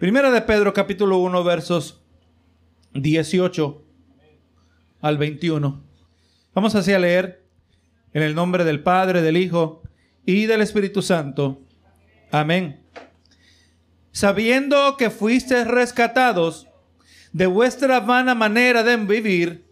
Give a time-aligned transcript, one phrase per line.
[0.00, 2.00] Primera de Pedro capítulo 1 versos
[2.94, 3.84] 18
[5.02, 5.84] al 21.
[6.54, 7.44] Vamos así a leer
[8.14, 9.82] en el nombre del Padre, del Hijo
[10.24, 11.60] y del Espíritu Santo.
[12.30, 12.82] Amén.
[14.10, 16.66] Sabiendo que fuisteis rescatados
[17.34, 19.66] de vuestra vana manera de vivir,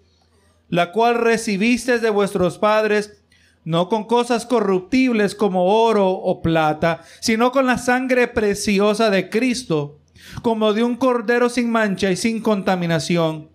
[0.69, 3.25] la cual recibisteis de vuestros padres,
[3.65, 9.98] no con cosas corruptibles como oro o plata, sino con la sangre preciosa de Cristo,
[10.43, 13.51] como de un cordero sin mancha y sin contaminación,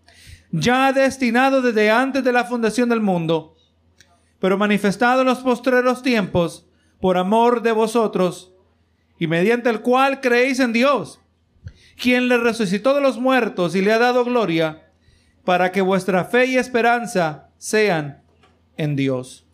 [0.52, 3.56] ya destinado desde antes de la fundación del mundo,
[4.40, 6.68] pero manifestado en los postreros tiempos
[7.00, 8.54] por amor de vosotros,
[9.18, 11.20] y mediante el cual creéis en Dios,
[12.02, 14.90] quien le resucitó de los muertos y le ha dado gloria,
[15.44, 18.24] para que vuestra fe y esperanza sean
[18.78, 19.46] en Dios.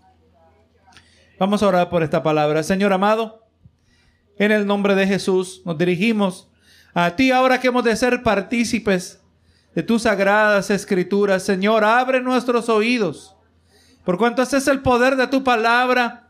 [1.40, 2.64] Vamos a orar por esta palabra.
[2.64, 3.48] Señor amado,
[4.38, 6.49] en el nombre de Jesús nos dirigimos
[7.06, 9.20] a ti ahora que hemos de ser partícipes
[9.76, 11.44] de tus sagradas escrituras.
[11.44, 13.36] Señor, abre nuestros oídos,
[14.04, 16.30] por cuanto este es el poder de tu palabra,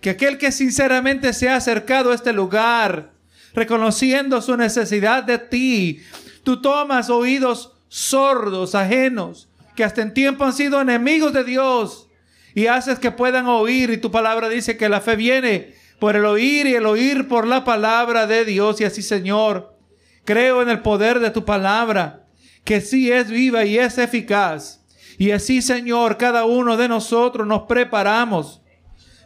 [0.00, 3.12] que aquel que sinceramente se ha acercado a este lugar,
[3.54, 6.02] reconociendo su necesidad de ti,
[6.42, 12.08] tú tomas oídos sordos, ajenos, que hasta en tiempo han sido enemigos de Dios
[12.54, 13.90] y haces que puedan oír.
[13.90, 17.46] Y tu palabra dice que la fe viene por el oír y el oír por
[17.46, 18.80] la palabra de Dios.
[18.80, 19.73] Y así, Señor,
[20.24, 22.24] creo en el poder de tu palabra,
[22.64, 24.84] que sí es viva y es eficaz.
[25.18, 28.62] Y así, Señor, cada uno de nosotros nos preparamos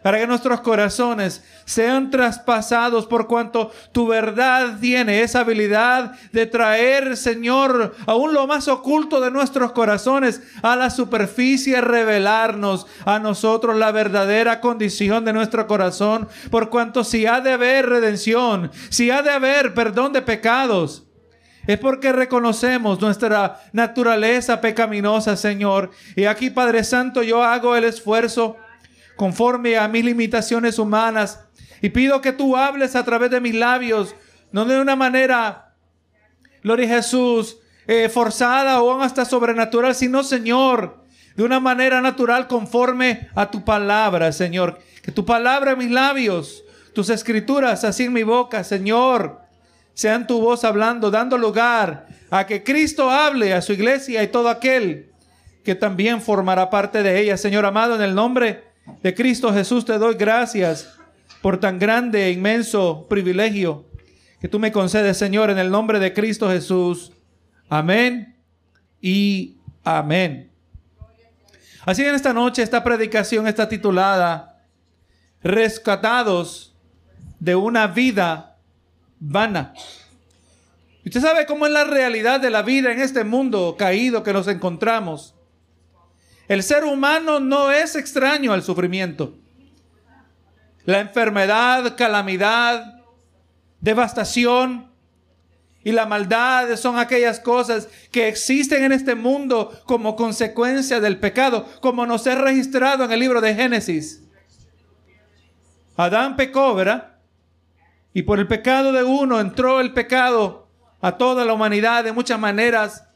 [0.08, 7.14] para que nuestros corazones sean traspasados por cuanto tu verdad tiene esa habilidad de traer,
[7.14, 13.92] Señor, aún lo más oculto de nuestros corazones a la superficie, revelarnos a nosotros la
[13.92, 19.32] verdadera condición de nuestro corazón, por cuanto si ha de haber redención, si ha de
[19.32, 21.04] haber perdón de pecados,
[21.66, 25.90] es porque reconocemos nuestra naturaleza pecaminosa, Señor.
[26.16, 28.56] Y aquí, Padre Santo, yo hago el esfuerzo
[29.18, 31.40] conforme a mis limitaciones humanas.
[31.82, 34.14] Y pido que tú hables a través de mis labios,
[34.52, 35.74] no de una manera,
[36.62, 37.58] gloria Jesús,
[37.88, 44.30] eh, forzada o hasta sobrenatural, sino, Señor, de una manera natural conforme a tu palabra,
[44.30, 44.78] Señor.
[45.02, 46.64] Que tu palabra en mis labios,
[46.94, 49.40] tus escrituras así en mi boca, Señor,
[49.94, 54.48] sean tu voz hablando, dando lugar a que Cristo hable a su iglesia y todo
[54.48, 55.10] aquel
[55.64, 57.36] que también formará parte de ella.
[57.36, 58.67] Señor amado, en el nombre
[59.02, 60.94] de Cristo Jesús te doy gracias
[61.42, 63.86] por tan grande e inmenso privilegio
[64.40, 67.12] que tú me concedes, Señor, en el nombre de Cristo Jesús.
[67.68, 68.36] Amén
[69.00, 70.50] y amén.
[71.84, 74.62] Así en esta noche esta predicación está titulada
[75.42, 76.76] Rescatados
[77.40, 78.58] de una vida
[79.20, 79.72] vana.
[81.04, 84.48] Usted sabe cómo es la realidad de la vida en este mundo caído que nos
[84.48, 85.34] encontramos.
[86.48, 89.34] El ser humano no es extraño al sufrimiento.
[90.84, 93.02] La enfermedad, calamidad,
[93.80, 94.90] devastación
[95.84, 101.66] y la maldad son aquellas cosas que existen en este mundo como consecuencia del pecado,
[101.80, 104.22] como nos es registrado en el libro de Génesis.
[105.96, 107.16] Adán pecó, ¿verdad?
[108.14, 110.68] Y por el pecado de uno entró el pecado
[111.00, 113.07] a toda la humanidad de muchas maneras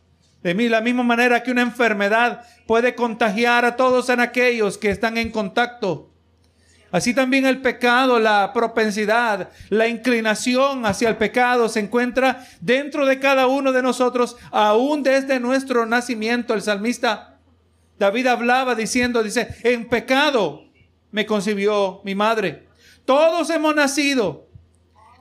[0.43, 4.91] de mí, la misma manera que una enfermedad puede contagiar a todos en aquellos que
[4.91, 6.11] están en contacto.
[6.91, 13.19] Así también el pecado, la propensidad, la inclinación hacia el pecado se encuentra dentro de
[13.19, 16.53] cada uno de nosotros, aún desde nuestro nacimiento.
[16.53, 17.39] El salmista
[17.99, 20.65] David hablaba diciendo, dice, en pecado
[21.13, 22.67] me concibió mi madre.
[23.05, 24.49] Todos hemos nacido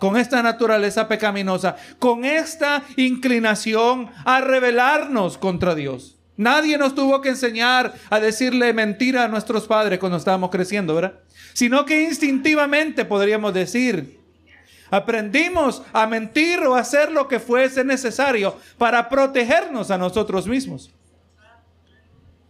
[0.01, 6.17] con esta naturaleza pecaminosa, con esta inclinación a rebelarnos contra Dios.
[6.37, 11.19] Nadie nos tuvo que enseñar a decirle mentira a nuestros padres cuando estábamos creciendo, ¿verdad?
[11.53, 14.19] Sino que instintivamente podríamos decir,
[14.89, 20.89] aprendimos a mentir o a hacer lo que fuese necesario para protegernos a nosotros mismos.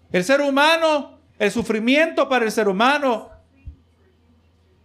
[0.09, 3.29] El ser humano, el sufrimiento para el ser humano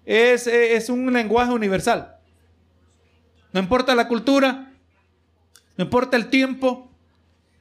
[0.05, 2.16] es, es un lenguaje universal.
[3.57, 4.71] No importa la cultura,
[5.79, 6.91] no importa el tiempo,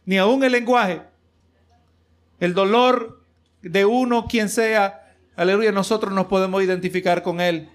[0.03, 1.03] ni aún el lenguaje.
[2.37, 3.23] El dolor
[3.61, 7.69] de uno, quien sea, aleluya, nosotros nos podemos identificar con él.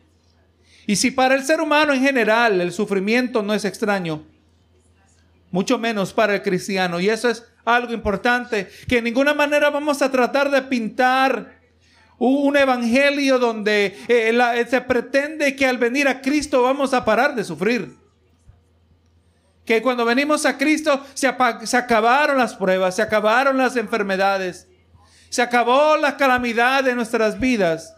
[0.86, 4.22] Y si para el ser humano en general el sufrimiento no es extraño,
[5.50, 7.00] mucho menos para el cristiano.
[7.00, 11.58] Y eso es algo importante, que en ninguna manera vamos a tratar de pintar
[12.18, 17.44] un evangelio donde eh, se pretende que al venir a Cristo vamos a parar de
[17.44, 17.98] sufrir
[19.70, 21.32] que cuando venimos a Cristo se,
[21.62, 24.66] se acabaron las pruebas, se acabaron las enfermedades,
[25.28, 27.94] se acabó la calamidad de nuestras vidas.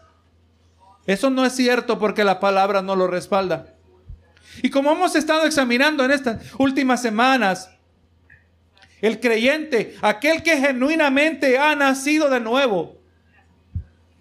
[1.07, 3.73] Eso no es cierto porque la palabra no lo respalda.
[4.61, 7.71] Y como hemos estado examinando en estas últimas semanas,
[9.01, 13.01] el creyente, aquel que genuinamente ha nacido de nuevo,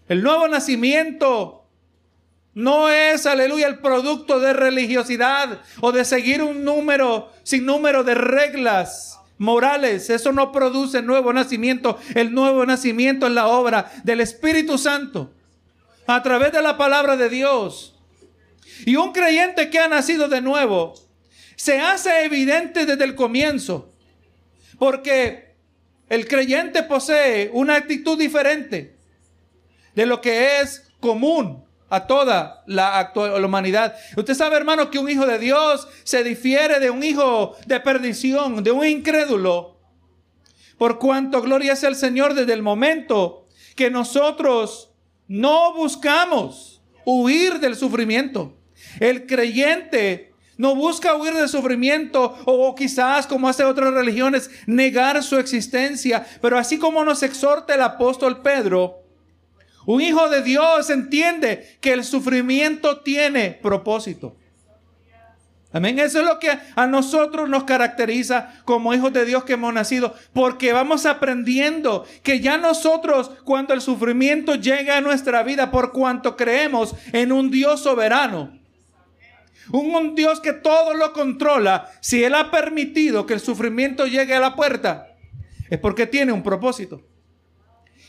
[0.08, 1.62] el nuevo nacimiento
[2.54, 8.14] no es, aleluya, el producto de religiosidad o de seguir un número sin número de
[8.14, 10.10] reglas morales.
[10.10, 11.99] Eso no produce nuevo nacimiento.
[12.14, 15.32] El nuevo nacimiento es la obra del Espíritu Santo
[16.06, 17.94] a través de la palabra de Dios.
[18.84, 20.94] Y un creyente que ha nacido de nuevo
[21.56, 23.93] se hace evidente desde el comienzo.
[24.78, 25.54] Porque
[26.10, 28.99] el creyente posee una actitud diferente
[29.94, 33.94] de lo que es común a toda la, actual, humanidad.
[34.17, 38.65] Usted sabe, hermano, que un hijo de Dios se difiere de un hijo de perdición,
[38.65, 39.79] de un incrédulo.
[40.79, 43.47] Por cuanto gloria sea el Señor desde el momento
[43.77, 44.94] que nosotros
[45.29, 48.56] no buscamos huir del sufrimiento.
[48.99, 55.23] El creyente no busca huir del sufrimiento o, o quizás como hace otras religiones negar
[55.23, 56.25] su existencia.
[56.41, 59.01] Pero así como nos exhorta el apóstol Pedro,
[59.87, 64.37] un hijo de Dios entiende que el sufrimiento tiene propósito.
[65.75, 65.99] Amén.
[65.99, 70.14] Eso es lo que a nosotros nos caracteriza como hijos de Dios que hemos nacido.
[70.34, 76.37] Porque vamos aprendiendo que ya nosotros, cuando el sufrimiento llega a nuestra vida, por cuanto
[76.37, 78.58] creemos en un Dios soberano,
[79.70, 84.35] un, un Dios que todo lo controla, si Él ha permitido que el sufrimiento llegue
[84.35, 85.17] a la puerta,
[85.70, 87.00] es porque tiene un propósito.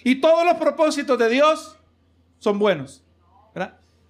[0.04, 1.78] Y todos los propósitos de Dios
[2.40, 3.04] son buenos.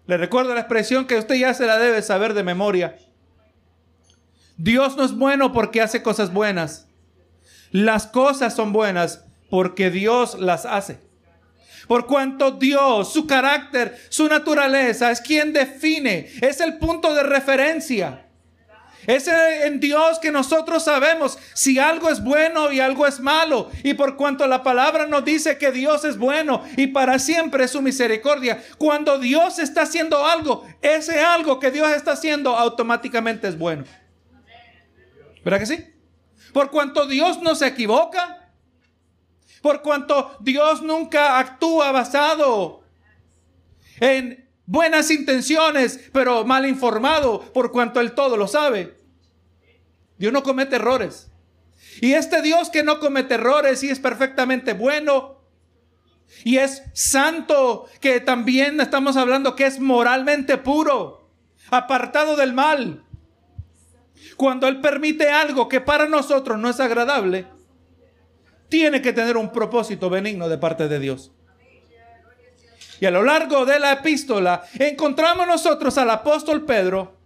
[0.06, 2.98] Le recuerdo la expresión que usted ya se la debe saber de memoria.
[4.58, 6.88] Dios no es bueno porque hace cosas buenas.
[7.72, 11.00] Las cosas son buenas porque Dios las hace.
[11.88, 18.23] Por cuanto Dios, su carácter, su naturaleza es quien define, es el punto de referencia.
[19.08, 23.70] Es en Dios que nosotros sabemos si algo es bueno y algo es malo.
[23.84, 27.72] Y por cuanto la palabra nos dice que Dios es bueno y para siempre es
[27.72, 33.58] su misericordia, cuando Dios está haciendo algo, ese algo que Dios está haciendo automáticamente es
[33.58, 33.84] bueno.
[35.44, 35.86] ¿Verdad que sí?
[36.54, 38.52] Por cuanto Dios no se equivoca,
[39.62, 42.84] por cuanto Dios nunca actúa basado
[44.00, 48.98] en buenas intenciones, pero mal informado, por cuanto Él todo lo sabe.
[50.18, 51.30] Dios no comete errores.
[52.02, 55.44] Y este Dios que no comete errores y es perfectamente bueno
[56.44, 61.30] y es santo, que también estamos hablando que es moralmente puro,
[61.70, 63.04] apartado del mal.
[64.36, 67.48] Cuando Él permite algo que para nosotros no es agradable,
[68.70, 71.32] tiene que tener un propósito benigno de parte de Dios.
[73.04, 77.18] Y a lo largo de la epístola encontramos nosotros al apóstol Pedro,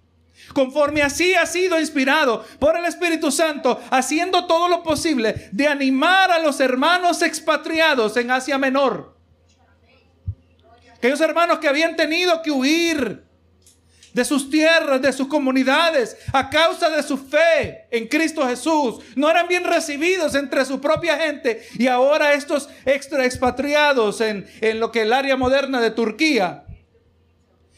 [0.51, 6.31] conforme así ha sido inspirado por el Espíritu Santo, haciendo todo lo posible de animar
[6.31, 9.15] a los hermanos expatriados en Asia Menor.
[10.95, 13.26] Aquellos hermanos que habían tenido que huir
[14.17, 18.95] de sus tierras, de sus comunidades, a causa de su fe en Cristo Jesús.
[19.15, 24.79] No eran bien recibidos entre su propia gente y ahora estos extra expatriados en, en
[24.79, 26.63] lo que es el área moderna de Turquía.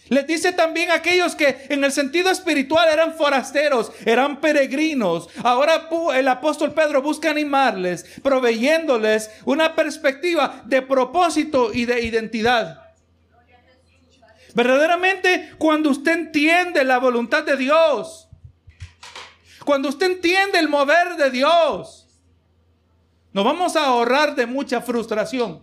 [0.08, 5.27] Les dice también a aquellos que en el sentido espiritual eran forasteros, eran peregrinos.
[5.43, 12.88] Ahora el apóstol Pedro busca animarles, proveyéndoles una perspectiva de propósito y de identidad.
[14.60, 18.28] Verdaderamente, cuando usted entiende la voluntad de Dios,
[19.63, 22.10] cuando usted entiende el mover de Dios,
[23.32, 25.62] nos vamos a ahorrar de mucha frustración.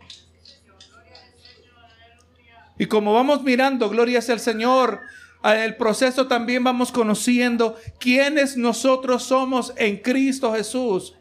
[2.78, 5.02] Y como vamos mirando, gloria el Señor,
[5.44, 11.14] el proceso también vamos conociendo quiénes nosotros somos en Cristo Jesús.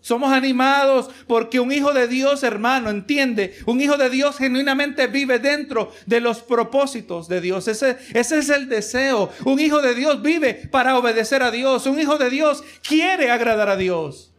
[0.00, 3.54] Somos animados porque un hijo de Dios, hermano, entiende.
[3.66, 7.68] Un hijo de Dios genuinamente vive dentro de los propósitos de Dios.
[7.68, 9.30] Ese, es el deseo.
[9.44, 11.86] Un hijo de Dios vive para obedecer a Dios.
[11.86, 14.32] Un hijo de Dios quiere agradar a Dios.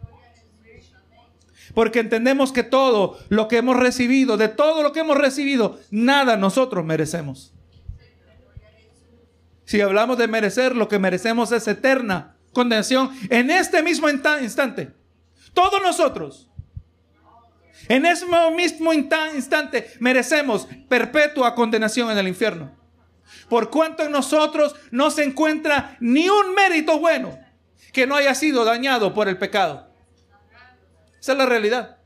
[1.75, 6.38] Porque entendemos que todo lo que hemos recibido, de todo lo que hemos recibido, nada
[6.38, 7.53] nosotros merecemos.
[9.65, 15.00] Si hablamos de merecer, lo que merecemos es eterna condenación en este mismo instante.
[15.53, 16.48] Todos nosotros.
[17.88, 22.72] En ese mismo instante merecemos perpetua condenación en el infierno.
[23.50, 27.38] Por cuanto en nosotros no se encuentra ni un mérito bueno
[27.91, 29.89] que no haya sido dañado por el pecado.
[31.20, 31.98] Esa es la realidad.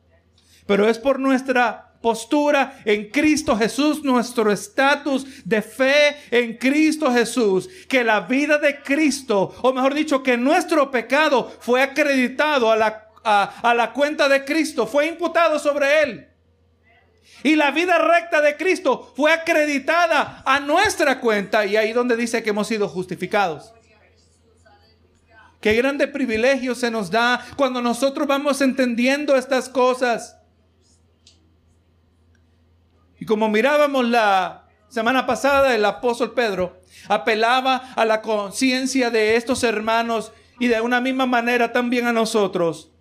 [0.66, 7.70] Pero es por nuestra postura en Cristo Jesús, nuestro estatus de fe en Cristo Jesús,
[7.88, 13.08] que la vida de Cristo, o mejor dicho, que nuestro pecado fue acreditado a la,
[13.25, 16.29] a, la cuenta de Cristo, fue imputado sobre él.
[17.44, 22.41] Y la vida recta de Cristo fue acreditada a nuestra cuenta y ahí donde dice
[22.41, 23.74] que hemos sido justificados.
[25.60, 30.38] Qué grande privilegio se nos da cuando nosotros vamos entendiendo estas cosas.
[33.20, 39.63] Y como mirábamos la semana pasada, el apóstol Pedro apelaba a la conciencia de estos
[39.63, 42.91] hermanos y de una misma manera también a nosotros.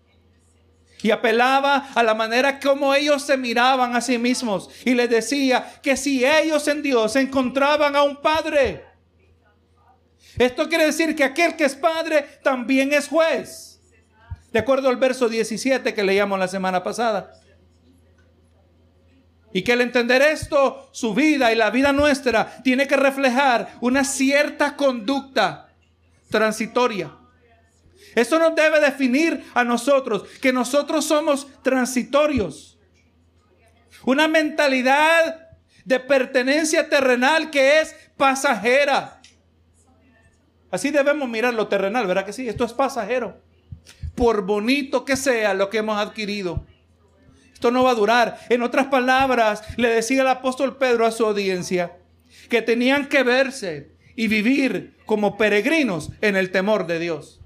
[1.04, 4.70] Y apelaba a la manera como ellos se miraban a sí mismos.
[4.86, 8.86] Y les decía que si ellos en Dios encontraban a un Padre,
[10.38, 13.82] esto quiere decir que aquel que es Padre también es juez.
[14.50, 17.38] De acuerdo al verso 17 que leíamos la semana pasada.
[19.52, 24.04] Y que al entender esto, su vida y la vida nuestra tiene que reflejar una
[24.04, 25.68] cierta conducta
[26.30, 27.14] transitoria.
[28.14, 32.78] Eso nos debe definir a nosotros, que nosotros somos transitorios.
[34.04, 35.48] Una mentalidad
[35.84, 39.20] de pertenencia terrenal que es pasajera.
[40.70, 42.48] Así debemos mirar lo terrenal, ¿verdad que sí?
[42.48, 43.40] Esto es pasajero.
[44.14, 46.64] Por bonito que sea lo que hemos adquirido
[47.70, 48.38] no va a durar.
[48.48, 51.96] En otras palabras, le decía el apóstol Pedro a su audiencia
[52.48, 57.40] que tenían que verse y vivir como peregrinos en el temor de Dios.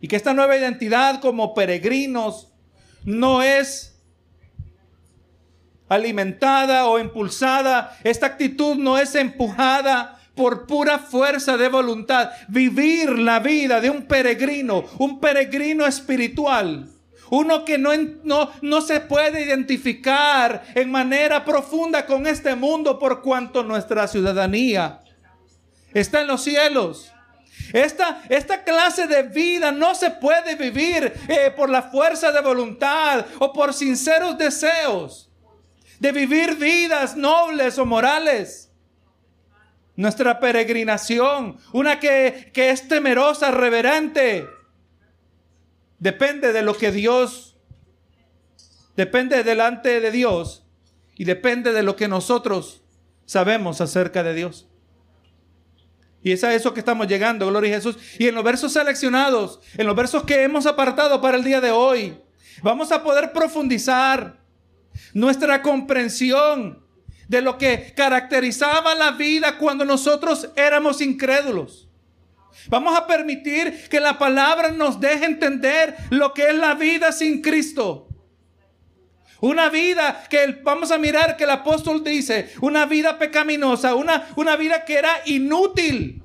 [0.00, 2.48] Y que esta nueva identidad como peregrinos
[3.04, 3.98] no es
[5.88, 12.30] alimentada o impulsada, esta actitud no es empujada por pura fuerza de voluntad.
[12.48, 16.88] Vivir la vida de un peregrino, un peregrino espiritual,
[17.30, 17.90] uno que no,
[18.24, 25.00] no, no se puede identificar en manera profunda con este mundo por cuanto nuestra ciudadanía
[25.94, 27.12] está en los cielos.
[27.72, 33.24] Esta, esta, clase de vida no se puede vivir eh, por la fuerza de voluntad
[33.38, 35.30] o por sinceros deseos
[36.00, 38.72] de vivir vidas nobles o morales.
[39.94, 44.48] Nuestra peregrinación, una que, que es temerosa, reverente,
[45.98, 47.58] depende de lo que Dios,
[48.96, 50.66] depende delante de Dios
[51.14, 52.82] y depende de lo que nosotros
[53.26, 54.69] sabemos acerca de Dios.
[56.22, 57.96] Y es a eso que estamos llegando, gloria a Jesús.
[58.18, 61.70] Y en los versos seleccionados, en los versos que hemos apartado para el día de
[61.70, 62.18] hoy,
[62.62, 64.38] vamos a poder profundizar
[65.14, 66.84] nuestra comprensión
[67.28, 71.88] de lo que caracterizaba la vida cuando nosotros éramos incrédulos.
[72.68, 77.40] Vamos a permitir que la palabra nos deje entender lo que es la vida sin
[77.40, 78.09] Cristo.
[79.40, 84.56] Una vida que vamos a mirar que el apóstol dice, una vida pecaminosa, una, una
[84.56, 86.22] vida que era inútil.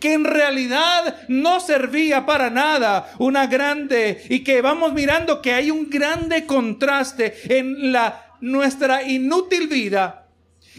[0.00, 3.12] Que en realidad no servía para nada.
[3.18, 9.68] Una grande y que vamos mirando que hay un grande contraste en la nuestra inútil
[9.68, 10.28] vida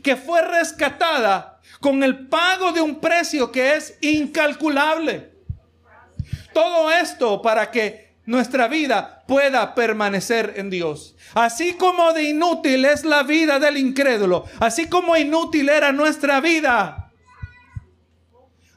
[0.01, 5.31] que fue rescatada con el pago de un precio que es incalculable.
[6.53, 11.16] Todo esto para que nuestra vida pueda permanecer en Dios.
[11.34, 17.14] Así como de inútil es la vida del incrédulo, así como inútil era nuestra vida.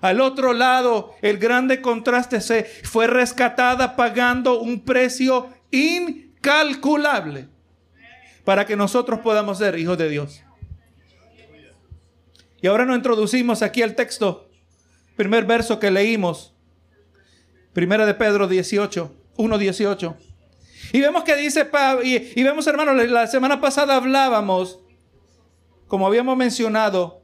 [0.00, 7.48] Al otro lado, el grande contraste se fue rescatada pagando un precio incalculable
[8.44, 10.44] para que nosotros podamos ser hijos de Dios.
[12.62, 14.48] Y ahora nos introducimos aquí al texto,
[15.16, 16.54] primer verso que leímos,
[17.72, 20.16] primera de Pedro 18, 1, 18.
[20.94, 21.68] Y vemos que dice,
[22.04, 24.78] y, y vemos hermanos, la semana pasada hablábamos,
[25.88, 27.20] como habíamos mencionado,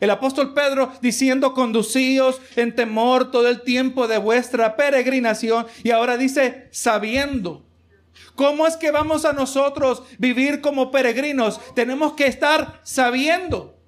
[0.00, 5.66] el apóstol Pedro diciendo, conducíos en temor todo el tiempo de vuestra peregrinación.
[5.82, 7.64] Y ahora dice, sabiendo.
[8.34, 11.58] ¿Cómo es que vamos a nosotros vivir como peregrinos?
[11.74, 13.78] Tenemos que estar sabiendo.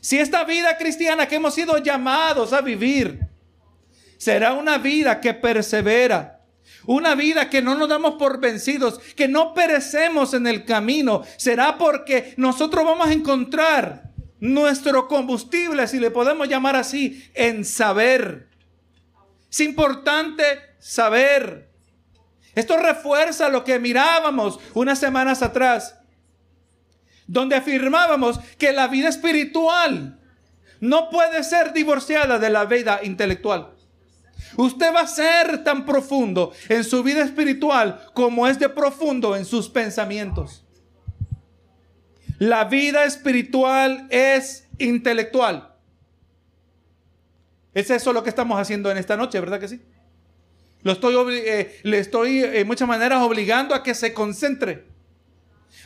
[0.00, 3.18] Si esta vida cristiana que hemos sido llamados a vivir
[4.16, 6.33] será una vida que persevera,
[6.86, 11.78] una vida que no nos damos por vencidos, que no perecemos en el camino, será
[11.78, 14.10] porque nosotros vamos a encontrar
[14.40, 18.48] nuestro combustible, si le podemos llamar así, en saber.
[19.50, 20.44] Es importante
[20.78, 21.70] saber.
[22.54, 25.96] Esto refuerza lo que mirábamos unas semanas atrás
[27.26, 30.18] donde afirmábamos que la vida espiritual
[30.80, 33.73] no puede ser divorciada de la vida intelectual.
[34.56, 39.44] Usted va a ser tan profundo en su vida espiritual como es de profundo en
[39.44, 40.64] sus pensamientos.
[42.38, 45.74] La vida espiritual es intelectual.
[47.72, 49.80] Es eso lo que estamos haciendo en esta noche, ¿verdad que sí?
[50.82, 54.84] Lo estoy, eh, le estoy en muchas maneras obligando a que se concentre,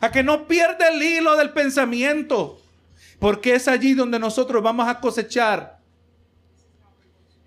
[0.01, 2.61] a que no pierda el hilo del pensamiento,
[3.19, 5.78] porque es allí donde nosotros vamos a cosechar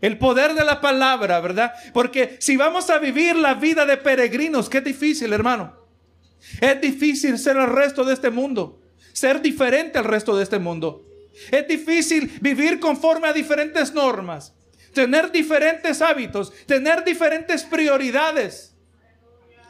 [0.01, 1.73] el poder de la palabra, ¿verdad?
[1.93, 5.75] Porque si vamos a vivir la vida de peregrinos, qué difícil, hermano.
[6.59, 8.81] Es difícil ser el resto de este mundo,
[9.13, 11.05] ser diferente al resto de este mundo.
[11.51, 14.53] Es difícil vivir conforme a diferentes normas,
[14.93, 18.75] tener diferentes hábitos, tener diferentes prioridades.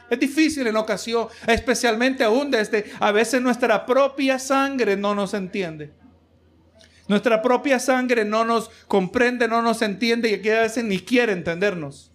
[0.09, 6.00] Es difícil en ocasión, especialmente aún desde a veces nuestra propia sangre no nos entiende.
[7.11, 12.09] Nuestra propia sangre no nos comprende, no nos entiende y a veces ni quiere entendernos.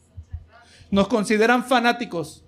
[0.90, 2.46] Nos consideran fanáticos.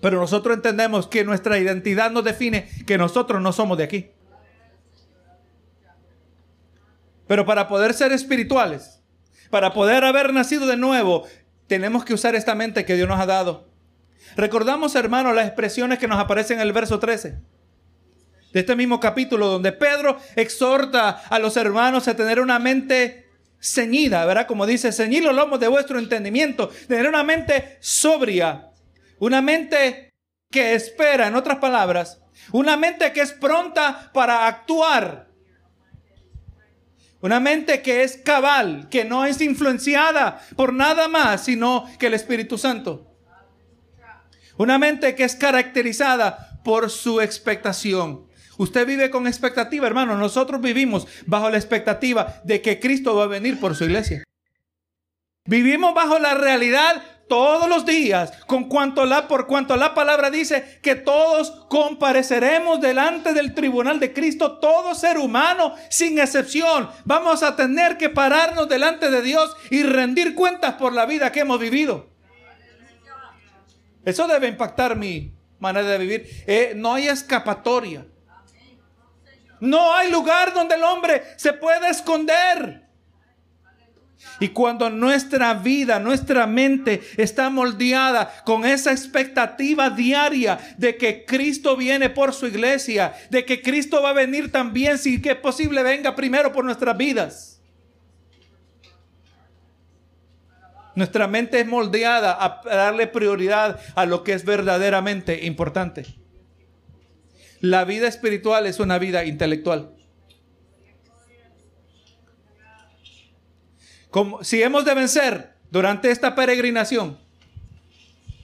[0.00, 4.10] Pero nosotros entendemos que nuestra identidad nos define que nosotros no somos de aquí.
[7.28, 9.00] Pero para poder ser espirituales,
[9.50, 11.28] para poder haber nacido de nuevo,
[11.68, 13.68] tenemos que usar esta mente que Dios nos ha dado.
[14.34, 17.38] Recordamos, hermanos, las expresiones que nos aparecen en el verso 13
[18.52, 23.28] de este mismo capítulo, donde Pedro exhorta a los hermanos a tener una mente
[23.60, 24.46] ceñida, ¿verdad?
[24.46, 28.70] Como dice, ceñid los lomos de vuestro entendimiento, tener una mente sobria,
[29.18, 30.10] una mente
[30.50, 32.20] que espera, en otras palabras,
[32.52, 35.28] una mente que es pronta para actuar
[37.20, 42.14] una mente que es cabal, que no es influenciada por nada más, sino que el
[42.14, 43.12] Espíritu Santo.
[44.56, 48.27] Una mente que es caracterizada por su expectación.
[48.58, 50.16] Usted vive con expectativa, hermano.
[50.16, 54.24] Nosotros vivimos bajo la expectativa de que Cristo va a venir por su iglesia.
[55.46, 60.78] Vivimos bajo la realidad todos los días, con cuanto la, por cuanto la palabra dice
[60.82, 67.54] que todos compareceremos delante del tribunal de Cristo, todo ser humano, sin excepción, vamos a
[67.54, 72.08] tener que pararnos delante de Dios y rendir cuentas por la vida que hemos vivido.
[74.04, 76.44] Eso debe impactar mi manera de vivir.
[76.46, 78.06] Eh, no hay escapatoria.
[79.60, 82.88] No hay lugar donde el hombre se pueda esconder.
[84.40, 91.76] Y cuando nuestra vida, nuestra mente está moldeada con esa expectativa diaria de que Cristo
[91.76, 95.82] viene por su iglesia, de que Cristo va a venir también, si que es posible,
[95.82, 97.60] venga primero por nuestras vidas.
[100.94, 106.17] Nuestra mente es moldeada a darle prioridad a lo que es verdaderamente importante.
[107.60, 109.94] La vida espiritual es una vida intelectual.
[114.10, 117.18] Como, si hemos de vencer durante esta peregrinación,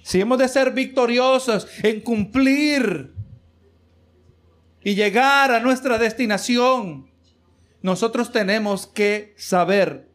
[0.02, 3.14] si hemos de ser victoriosos en cumplir
[4.82, 7.10] y llegar a nuestra destinación,
[7.80, 10.10] nosotros tenemos que saber.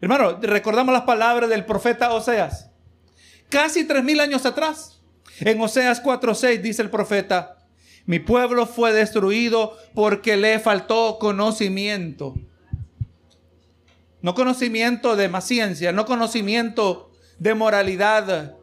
[0.00, 2.70] Hermano, recordamos las palabras del profeta Oseas.
[3.48, 4.91] Casi tres mil años atrás.
[5.44, 7.58] En Oseas 4:6 dice el profeta,
[8.06, 12.34] mi pueblo fue destruido porque le faltó conocimiento.
[14.20, 18.54] No conocimiento de más ciencia, no conocimiento de moralidad,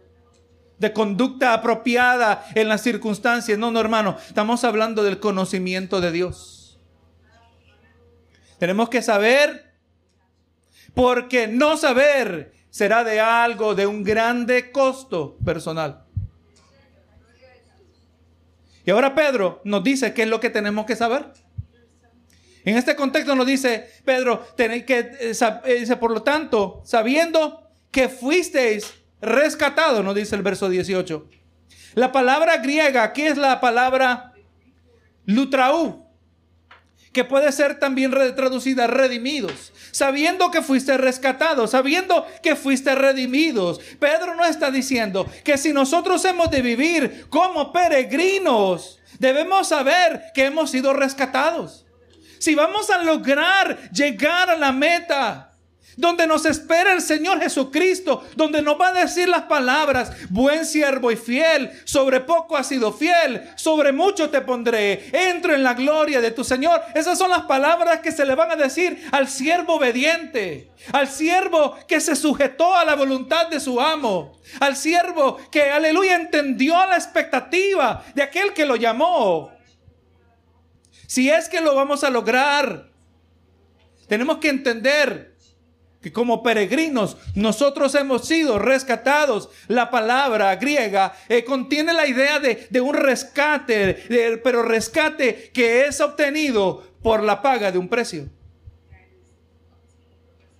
[0.77, 3.57] de conducta apropiada en las circunstancias.
[3.57, 6.79] No, no, hermano, estamos hablando del conocimiento de Dios.
[8.57, 9.73] Tenemos que saber,
[10.93, 16.05] porque no saber será de algo, de un grande costo personal.
[18.85, 21.27] Y ahora Pedro nos dice qué es lo que tenemos que saber.
[22.65, 25.33] En este contexto nos dice Pedro, tenéis que, eh,
[25.65, 31.29] eh, dice, por lo tanto, sabiendo que fuisteis rescatados, nos dice el verso 18.
[31.95, 34.33] La palabra griega aquí es la palabra
[35.25, 36.05] lutraú,
[37.19, 39.73] que puede ser también traducida redimidos.
[39.91, 43.81] Sabiendo que fuiste rescatados, sabiendo que fuiste redimidos.
[43.99, 50.45] Pedro no está diciendo que si nosotros hemos de vivir como peregrinos, debemos saber que
[50.45, 51.85] hemos sido rescatados
[52.37, 55.48] si vamos a lograr llegar a la meta,
[55.97, 61.11] donde nos espera el Señor Jesucristo, donde nos va a decir las palabras, buen siervo
[61.11, 66.21] y fiel, sobre poco has sido fiel, sobre mucho te pondré, entro en la gloria
[66.21, 66.81] de tu Señor.
[66.95, 71.75] Esas son las palabras que se le van a decir al siervo obediente, al siervo
[71.87, 76.95] que se sujetó a la voluntad de su amo, al siervo que, aleluya, entendió la
[76.95, 79.51] expectativa de aquel que lo llamó.
[81.07, 82.89] Si es que lo vamos a lograr,
[84.07, 85.28] tenemos que entender
[86.01, 89.49] que como peregrinos nosotros hemos sido rescatados.
[89.67, 96.83] La palabra griega eh, contiene la idea de, un rescate, pero rescate que es obtenido
[97.01, 98.29] por la paga de un precio.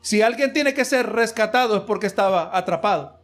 [0.01, 3.19] Si alguien tiene que ser rescatado es porque estaba atrapado.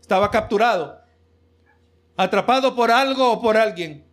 [0.00, 1.00] Estaba capturado.
[2.16, 4.04] Atrapado por algo o por alguien.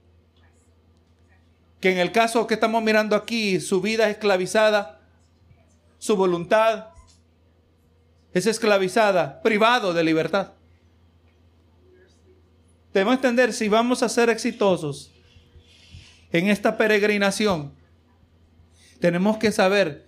[1.82, 4.97] Que en el caso que estamos mirando aquí, su vida esclavizada
[5.98, 6.88] su voluntad
[8.34, 10.54] es esclavizada, privado de libertad.
[12.94, 15.12] Debemos entender si vamos a ser exitosos
[16.32, 17.74] en esta peregrinación,
[19.00, 20.08] tenemos que saber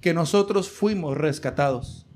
[0.00, 2.06] que nosotros fuimos rescatados.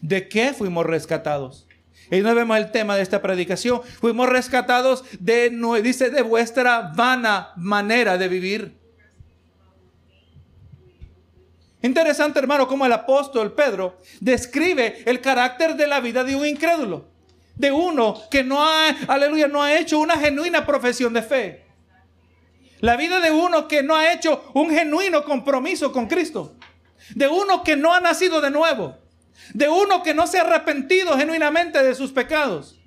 [0.00, 1.66] ¿De qué fuimos rescatados?
[2.10, 3.82] Y no vemos el tema de esta predicación.
[3.82, 5.50] Fuimos rescatados de,
[5.82, 8.79] dice, de vuestra vana manera de vivir.
[11.82, 17.06] Interesante, hermano, como el apóstol Pedro describe el carácter de la vida de un incrédulo,
[17.54, 21.64] de uno que no ha, aleluya, no ha hecho una genuina profesión de fe.
[22.80, 26.54] La vida de uno que no ha hecho un genuino compromiso con Cristo.
[27.14, 28.96] De uno que no ha nacido de nuevo.
[29.52, 32.78] De uno que no se ha arrepentido genuinamente de sus pecados.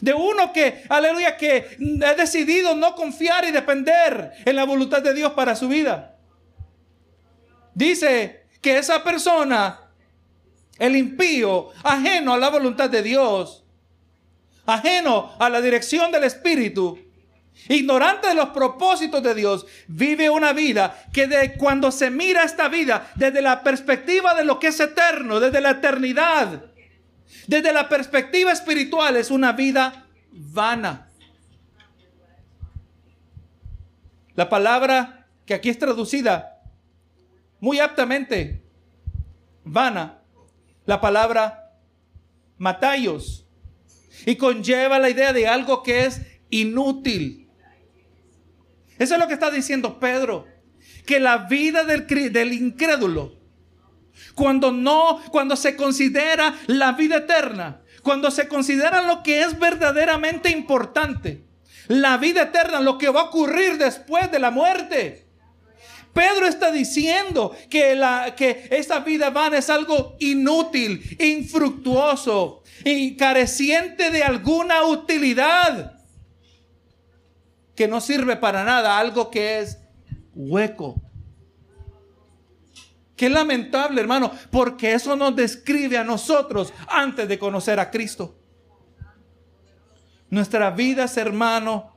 [0.00, 5.14] De uno que, aleluya, que ha decidido no confiar y depender en la voluntad de
[5.14, 6.11] Dios para su vida.
[7.74, 9.80] Dice que esa persona,
[10.78, 13.64] el impío, ajeno a la voluntad de Dios,
[14.66, 16.98] ajeno a la dirección del Espíritu,
[17.68, 23.10] ignorante de los propósitos de Dios, vive una vida que cuando se mira esta vida
[23.14, 26.66] desde la perspectiva de lo que es eterno, desde la eternidad,
[27.46, 31.08] desde la perspectiva espiritual, es una vida vana.
[34.34, 36.51] La palabra que aquí es traducida
[37.62, 38.60] muy aptamente
[39.62, 40.18] vana
[40.84, 41.70] la palabra
[42.58, 43.46] matayos
[44.26, 47.48] y conlleva la idea de algo que es inútil.
[48.98, 50.48] Eso es lo que está diciendo Pedro,
[51.06, 53.38] que la vida del, del incrédulo,
[54.34, 60.50] cuando no, cuando se considera la vida eterna, cuando se considera lo que es verdaderamente
[60.50, 61.44] importante,
[61.86, 65.21] la vida eterna, lo que va a ocurrir después de la muerte,
[66.12, 68.70] Pedro está diciendo que, la, que
[69.04, 75.98] vida vana es algo inútil, infructuoso y careciente de alguna utilidad.
[77.74, 79.78] Que no sirve para nada, algo que es
[80.34, 81.00] hueco.
[83.16, 88.36] Qué lamentable, hermano, porque eso nos describe a nosotros antes de conocer a Cristo.
[90.28, 91.96] Nuestras vidas, hermano,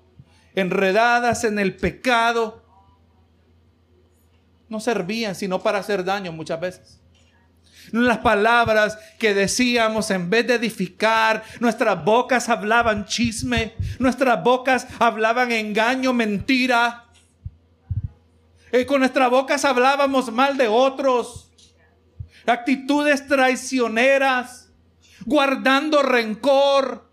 [0.55, 2.64] enredadas en el pecado,
[4.69, 7.01] no servían sino para hacer daño muchas veces.
[7.91, 15.51] Las palabras que decíamos en vez de edificar, nuestras bocas hablaban chisme, nuestras bocas hablaban
[15.51, 17.05] engaño, mentira.
[18.73, 21.51] Y con nuestras bocas hablábamos mal de otros,
[22.45, 24.69] actitudes traicioneras,
[25.25, 27.04] guardando rencor,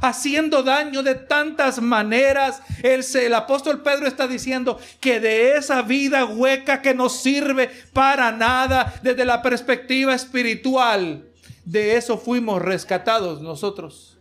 [0.00, 2.62] haciendo daño de tantas maneras.
[2.82, 8.94] El, apóstol Pedro está diciendo que de esa vida hueca que no sirve para nada
[9.02, 11.28] desde la perspectiva espiritual,
[11.64, 14.18] de eso fuimos rescatados nosotros.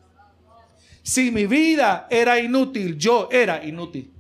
[1.02, 4.14] Si mi vida era inútil, yo era inútil.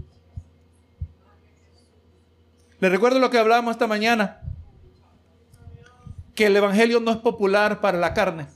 [2.79, 4.41] Le recuerdo lo que hablábamos esta mañana,
[6.35, 8.47] que el Evangelio no es popular para la carne.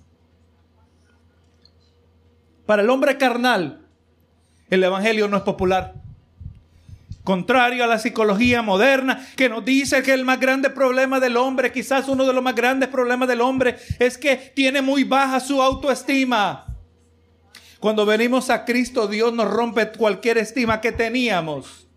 [2.67, 3.79] Para el hombre carnal,
[4.69, 5.93] el Evangelio no es popular.
[7.23, 11.71] Contrario a la psicología moderna que nos dice que el más grande problema del hombre,
[11.71, 15.61] quizás uno de los más grandes problemas del hombre, es que tiene muy baja su
[15.61, 16.65] autoestima.
[17.79, 21.87] Cuando venimos a Cristo, Dios nos rompe cualquier estima que teníamos.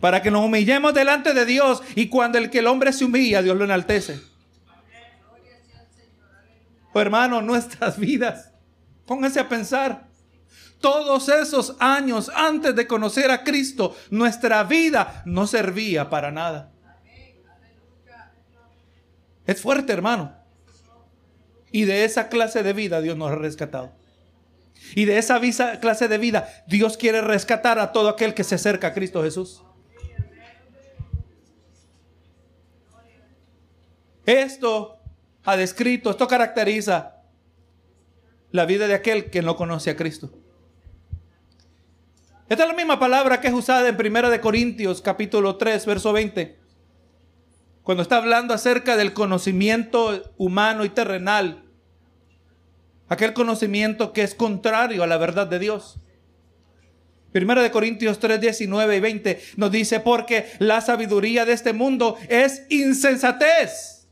[0.00, 3.40] Para que nos humillemos delante de Dios y cuando el que el hombre se humilla,
[3.40, 4.20] Dios lo enaltece.
[6.92, 8.49] Oh, hermano, nuestras vidas
[9.10, 10.06] Pónganse a pensar.
[10.80, 16.70] Todos esos años antes de conocer a Cristo, nuestra vida no servía para nada.
[19.44, 20.32] Es fuerte, hermano.
[21.72, 23.90] Y de esa clase de vida Dios nos ha rescatado.
[24.94, 25.40] Y de esa
[25.80, 29.64] clase de vida Dios quiere rescatar a todo aquel que se acerca a Cristo Jesús.
[34.24, 35.00] Esto
[35.42, 37.19] ha descrito, esto caracteriza
[38.52, 40.30] la vida de aquel que no conoce a Cristo.
[42.48, 46.12] Esta es la misma palabra que es usada en Primera de Corintios capítulo 3, verso
[46.12, 46.58] 20.
[47.84, 51.64] Cuando está hablando acerca del conocimiento humano y terrenal.
[53.08, 56.00] Aquel conocimiento que es contrario a la verdad de Dios.
[57.30, 62.16] Primera de Corintios 3, 19 y 20 nos dice, porque la sabiduría de este mundo
[62.28, 64.08] es insensatez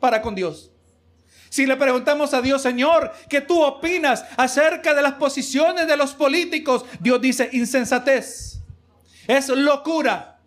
[0.00, 0.71] para con Dios.
[1.52, 6.14] Si le preguntamos a Dios, Señor, ¿qué tú opinas acerca de las posiciones de los
[6.14, 6.86] políticos?
[6.98, 8.60] Dios dice, insensatez.
[9.28, 10.40] Es locura.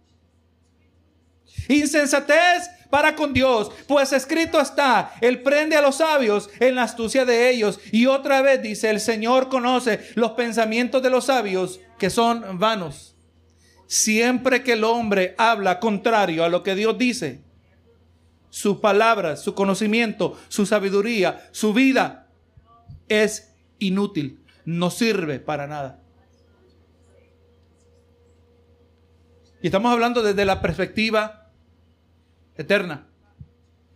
[1.70, 7.24] Insensatez para con Dios, pues escrito está, Él prende a los sabios en la astucia
[7.24, 7.80] de ellos.
[7.92, 13.16] Y otra vez dice, el Señor conoce los pensamientos de los sabios que son vanos.
[13.86, 17.45] Siempre que el hombre habla contrario a lo que Dios dice,
[18.56, 22.30] su palabra, su conocimiento, su sabiduría, su vida
[23.10, 26.02] es inútil, no sirve para nada.
[29.62, 31.52] Y estamos hablando desde la perspectiva
[32.56, 33.10] eterna,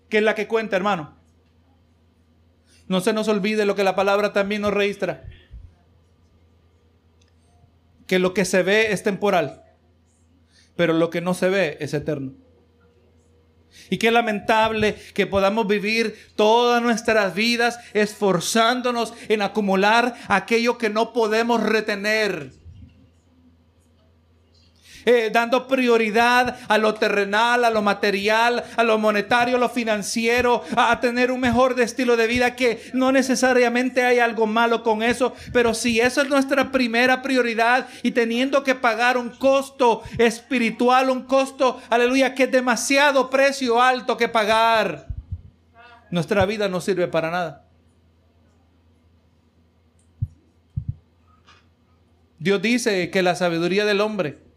[0.09, 1.15] que es la que cuenta, hermano.
[2.89, 5.23] No se nos olvide lo que la palabra también nos registra.
[8.07, 9.63] Que lo que se ve es temporal,
[10.75, 12.48] pero lo que no se ve es eterno.
[13.89, 21.13] Y qué lamentable que podamos vivir todas nuestras vidas esforzándonos en acumular aquello que no
[21.13, 22.58] podemos retener.
[25.05, 30.63] Eh, dando prioridad a lo terrenal, a lo material, a lo monetario, a lo financiero,
[30.75, 35.33] a, tener un mejor estilo de vida, que no necesariamente hay algo malo con eso,
[35.53, 41.23] pero si eso es nuestra primera prioridad y teniendo que pagar un costo espiritual, un
[41.23, 45.07] costo, aleluya, que es demasiado precio alto que pagar,
[46.11, 47.65] nuestra vida no sirve para nada.
[52.39, 54.48] Dios dice que la sabiduría del hombre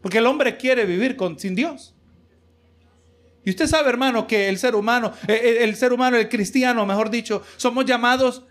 [0.00, 1.94] porque el hombre quiere vivir con, sin Dios.
[3.44, 6.84] Y usted sabe, hermano, que el ser humano, eh, eh, el ser humano, el cristiano,
[6.84, 8.42] mejor dicho, somos llamados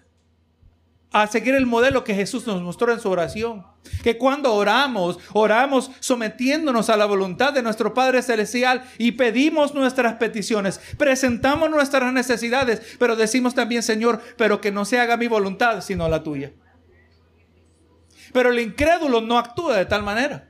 [1.11, 3.65] a seguir el modelo que Jesús nos mostró en su oración.
[4.03, 10.15] Que cuando oramos, oramos sometiéndonos a la voluntad de nuestro Padre Celestial y pedimos nuestras
[10.15, 15.81] peticiones, presentamos nuestras necesidades, pero decimos también, Señor, pero que no se haga mi voluntad,
[15.81, 16.51] sino la tuya.
[18.33, 20.49] Pero el incrédulo no actúa de tal manera.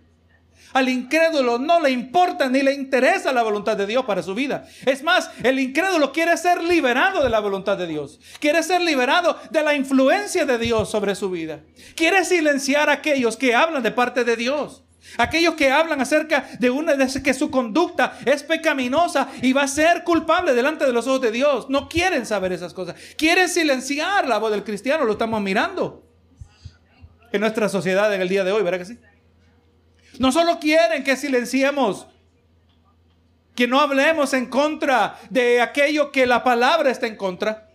[0.75, 4.67] Al incrédulo no le importa ni le interesa la voluntad de Dios para su vida.
[4.85, 8.19] Es más, el incrédulo quiere ser liberado de la voluntad de Dios.
[8.41, 11.61] Quiere ser liberado de la influencia de Dios sobre su vida.
[11.95, 14.83] Quiere silenciar a aquellos que hablan de parte de Dios.
[15.17, 19.69] Aquellos que hablan acerca de una de que su conducta es pecaminosa y va a
[19.69, 21.69] ser culpable delante de los ojos de Dios.
[21.69, 22.97] No quieren saber esas cosas.
[23.17, 25.05] Quieren silenciar la voz del cristiano.
[25.05, 26.03] Lo estamos mirando
[27.31, 28.99] en nuestra sociedad en el día de hoy, ¿verdad que sí?
[30.19, 32.07] No solo quieren que silenciemos,
[33.55, 37.69] que no hablemos en contra de aquello que la palabra está en contra.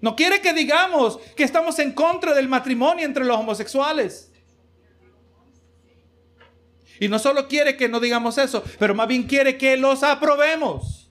[0.00, 4.32] No quiere que digamos que estamos en contra del matrimonio entre los homosexuales.
[7.00, 11.10] Y no solo quiere que no digamos eso, pero más bien quiere que los aprobemos.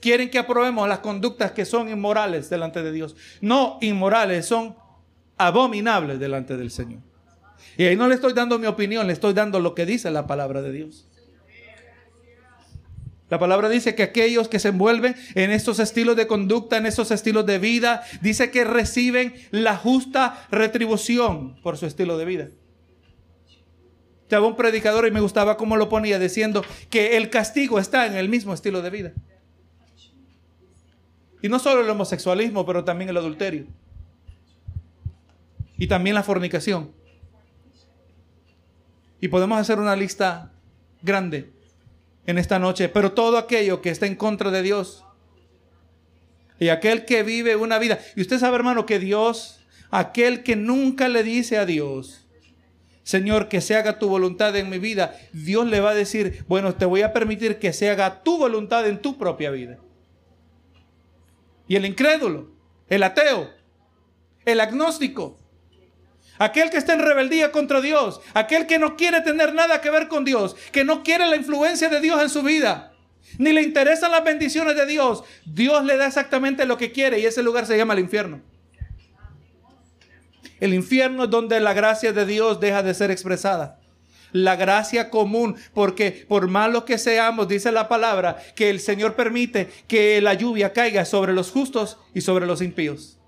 [0.00, 3.16] Quieren que aprobemos las conductas que son inmorales delante de Dios.
[3.40, 4.76] No inmorales, son
[5.38, 7.00] abominables delante del Señor.
[7.76, 10.26] Y ahí no le estoy dando mi opinión, le estoy dando lo que dice la
[10.26, 11.08] palabra de Dios.
[13.30, 17.10] La palabra dice que aquellos que se envuelven en estos estilos de conducta, en estos
[17.10, 22.48] estilos de vida, dice que reciben la justa retribución por su estilo de vida.
[24.22, 28.14] Estaba un predicador y me gustaba cómo lo ponía diciendo que el castigo está en
[28.14, 29.12] el mismo estilo de vida.
[31.42, 33.66] Y no solo el homosexualismo, pero también el adulterio.
[35.76, 36.92] Y también la fornicación.
[39.24, 40.52] Y podemos hacer una lista
[41.00, 41.50] grande
[42.26, 45.02] en esta noche, pero todo aquello que está en contra de Dios
[46.58, 51.08] y aquel que vive una vida, y usted sabe hermano que Dios, aquel que nunca
[51.08, 52.26] le dice a Dios,
[53.02, 56.74] Señor, que se haga tu voluntad en mi vida, Dios le va a decir, bueno,
[56.74, 59.78] te voy a permitir que se haga tu voluntad en tu propia vida.
[61.66, 62.50] Y el incrédulo,
[62.90, 63.50] el ateo,
[64.44, 65.38] el agnóstico,
[66.38, 70.08] Aquel que está en rebeldía contra Dios, aquel que no quiere tener nada que ver
[70.08, 72.90] con Dios, que no quiere la influencia de Dios en su vida.
[73.38, 77.26] ni le interesan las bendiciones de Dios, Dios le da exactamente lo que quiere y
[77.26, 78.40] ese lugar se llama el infierno.
[80.60, 83.80] El infierno es donde la gracia de Dios deja de ser expresada.
[84.32, 89.68] La gracia común, porque por malo que seamos, dice la palabra, que el Señor permite
[89.88, 93.18] que la lluvia caiga sobre los justos y sobre los impíos.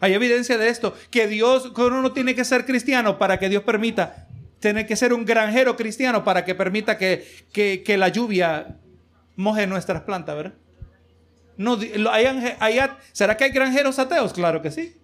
[0.00, 3.62] Hay evidencia de esto, que Dios, uno no tiene que ser cristiano para que Dios
[3.62, 4.26] permita,
[4.58, 8.78] tiene que ser un granjero cristiano para que permita que, que, la lluvia
[9.36, 10.54] moje nuestras plantas, ¿verdad?
[11.56, 11.78] No,
[13.12, 14.32] ¿Será que hay granjeros ateos?
[14.32, 14.96] Claro que sí.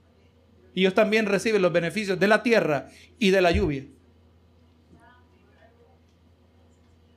[0.74, 3.84] Y ellos también reciben los beneficios de la tierra y de la lluvia.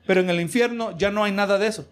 [0.05, 1.89] Pero en el infierno ya no hay nada de eso.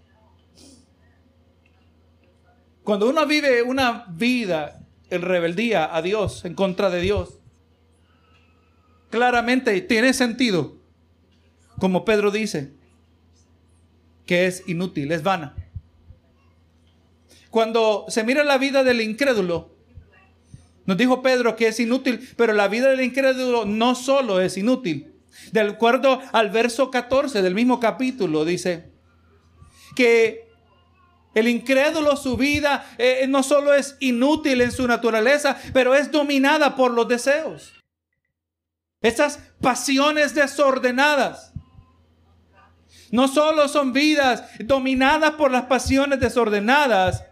[2.84, 7.40] Cuando uno vive una vida en rebeldía a Dios, en contra de Dios,
[9.10, 10.78] claramente tiene sentido,
[11.80, 12.72] como Pedro dice,
[14.26, 15.56] que es inútil, es vana.
[17.50, 19.76] Cuando se mira la vida del incrédulo,
[20.86, 25.14] nos dijo Pedro que es inútil, pero la vida del incrédulo no solo es inútil.
[25.52, 28.92] De acuerdo al verso 14 del mismo capítulo, dice
[29.96, 30.47] que
[31.38, 36.76] el incrédulo, su vida eh, no solo es inútil en su naturaleza, pero es dominada
[36.76, 37.74] por los deseos.
[39.02, 41.54] Esas pasiones desordenadas.
[43.12, 47.24] No solo son vidas dominadas por las pasiones desordenadas,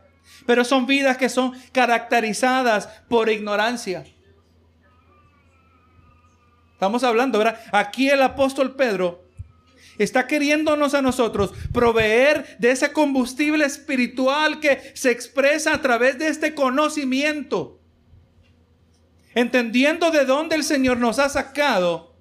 [0.46, 4.06] pero son vidas que son caracterizadas por ignorancia.
[6.74, 7.60] Estamos hablando, ¿verdad?
[7.72, 9.25] Aquí el apóstol Pedro
[9.98, 16.28] está queriéndonos a nosotros proveer de ese combustible espiritual que se expresa a través de
[16.28, 17.80] este conocimiento.
[19.34, 22.16] Entendiendo de dónde el Señor nos ha sacado,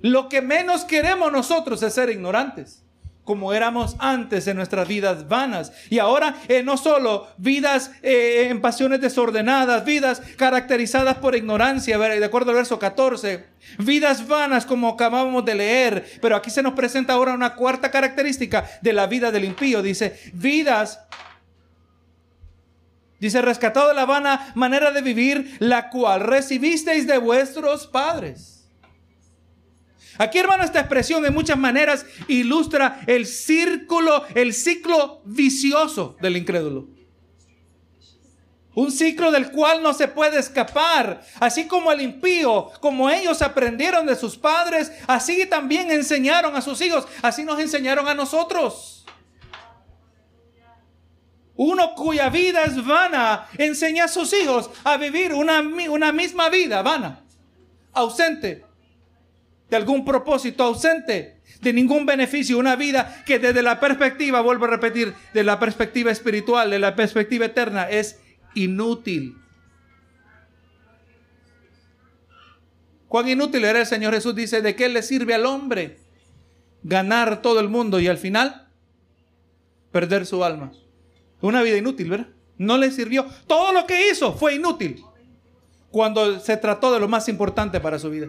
[0.00, 2.81] lo que menos queremos nosotros es ser ignorantes
[3.24, 5.72] como éramos antes en nuestras vidas vanas.
[5.90, 12.24] Y ahora eh, no solo vidas eh, en pasiones desordenadas, vidas caracterizadas por ignorancia, de
[12.24, 13.44] acuerdo al verso 14,
[13.78, 18.68] vidas vanas como acabamos de leer, pero aquí se nos presenta ahora una cuarta característica
[18.80, 19.82] de la vida del impío.
[19.82, 21.00] Dice, vidas
[23.22, 28.51] Dice, rescatado de la vana manera de vivir, la cual recibisteis de vuestros padres.
[30.18, 36.88] Aquí, hermano, esta expresión en muchas maneras ilustra el círculo, el ciclo vicioso del incrédulo.
[38.74, 41.22] Un ciclo del cual no se puede escapar.
[41.40, 46.80] Así como el impío, como ellos aprendieron de sus padres, así también enseñaron a sus
[46.80, 49.04] hijos, así nos enseñaron a nosotros.
[51.54, 56.82] Uno cuya vida es vana enseña a sus hijos a vivir una, una misma vida
[56.82, 57.22] vana,
[57.92, 58.64] ausente
[59.72, 64.68] de algún propósito ausente, de ningún beneficio, una vida que desde la perspectiva, vuelvo a
[64.68, 68.20] repetir, de la perspectiva espiritual, de la perspectiva eterna, es
[68.54, 69.34] inútil.
[73.08, 75.96] Cuán inútil era el Señor Jesús, dice, ¿de qué le sirve al hombre
[76.82, 78.68] ganar todo el mundo y al final
[79.90, 80.72] perder su alma?
[81.40, 82.28] Una vida inútil, ¿verdad?
[82.58, 83.24] No le sirvió.
[83.46, 85.02] Todo lo que hizo fue inútil
[85.90, 88.28] cuando se trató de lo más importante para su vida.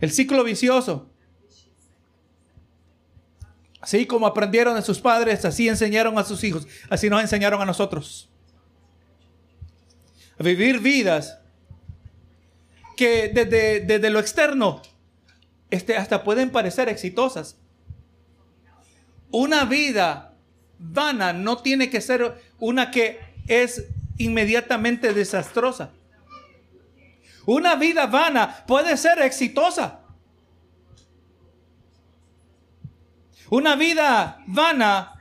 [0.00, 1.10] El ciclo vicioso.
[3.80, 7.64] Así como aprendieron de sus padres, así enseñaron a sus hijos, así nos enseñaron a
[7.64, 8.28] nosotros.
[10.38, 11.38] A vivir vidas
[12.96, 14.82] que desde, desde lo externo
[15.70, 17.56] este, hasta pueden parecer exitosas.
[19.30, 20.34] Una vida
[20.78, 23.86] vana no tiene que ser una que es
[24.18, 25.92] inmediatamente desastrosa.
[27.46, 30.00] Una vida vana puede ser exitosa.
[33.50, 35.12] Una vida vana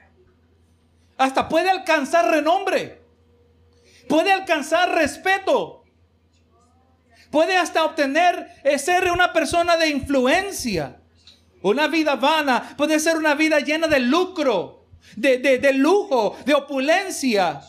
[1.18, 3.04] hasta puede alcanzar renombre.
[4.10, 5.84] Puede alcanzar respeto.
[7.30, 11.00] Puede hasta obtener eh, ser una persona de influencia.
[11.62, 17.62] Una vida vana puede ser una vida llena de lucro, de, de lujo, de opulencia.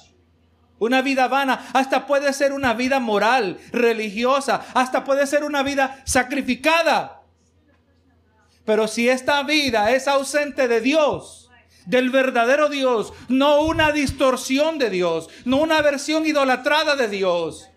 [0.79, 6.03] Una vida vana, hasta puede ser una vida moral, religiosa, hasta puede ser una vida
[6.05, 7.23] sacrificada.
[8.65, 11.51] Pero si esta vida es ausente de Dios,
[11.87, 17.70] del verdadero Dios, no una distorsión de Dios, no una versión idolatrada de Dios,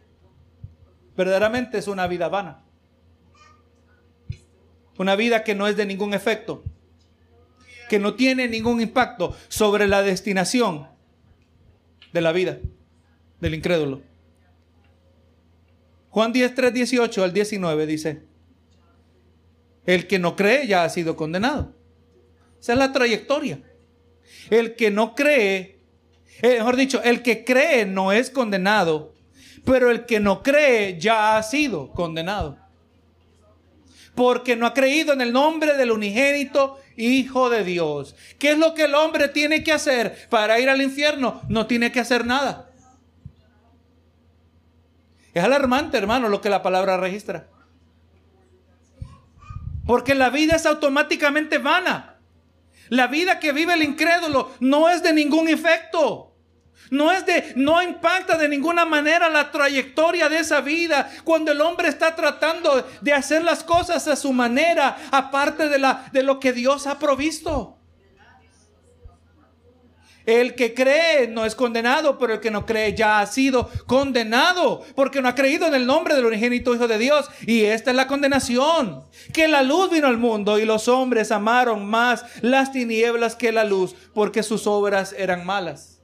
[1.16, 2.66] verdaderamente es una vida vana.
[4.98, 6.64] Una vida que no es de ningún efecto,
[7.88, 10.90] que no tiene ningún impacto sobre la destinación
[12.12, 12.58] de la vida
[13.40, 14.02] del incrédulo.
[16.10, 18.24] Juan 10, 3, 18 al 19 dice,
[19.86, 21.74] El que no cree ya ha sido condenado.
[22.60, 23.62] Esa es la trayectoria.
[24.50, 25.80] El que no cree,
[26.42, 29.14] eh, mejor dicho, el que cree no es condenado,
[29.66, 32.58] pero el que no cree ya ha sido condenado.
[34.16, 38.14] Porque no ha creído en el nombre del unigénito Hijo de Dios.
[38.38, 41.42] ¿Qué es lo que el hombre tiene que hacer para ir al infierno?
[41.48, 42.69] No tiene que hacer nada.
[45.40, 47.48] Es alarmante, hermano, lo que la palabra registra.
[49.88, 52.18] Porque la vida es automáticamente vana.
[52.90, 56.36] La vida que vive el incrédulo no es de ningún efecto.
[56.92, 61.62] No es de, no impacta de ninguna manera la trayectoria de esa vida cuando el
[61.62, 66.42] hombre está tratando de hacer las cosas a su manera, aparte de, la, de lo
[66.42, 67.79] que Dios ha provisto.
[70.30, 74.84] El que cree no es condenado, pero el que no cree ya ha sido condenado,
[74.94, 77.28] porque no ha creído en el nombre del unigénito Hijo de Dios.
[77.48, 79.04] Y esta es la condenación,
[79.34, 83.64] que la luz vino al mundo y los hombres amaron más las tinieblas que la
[83.64, 86.00] luz, porque sus obras eran malas.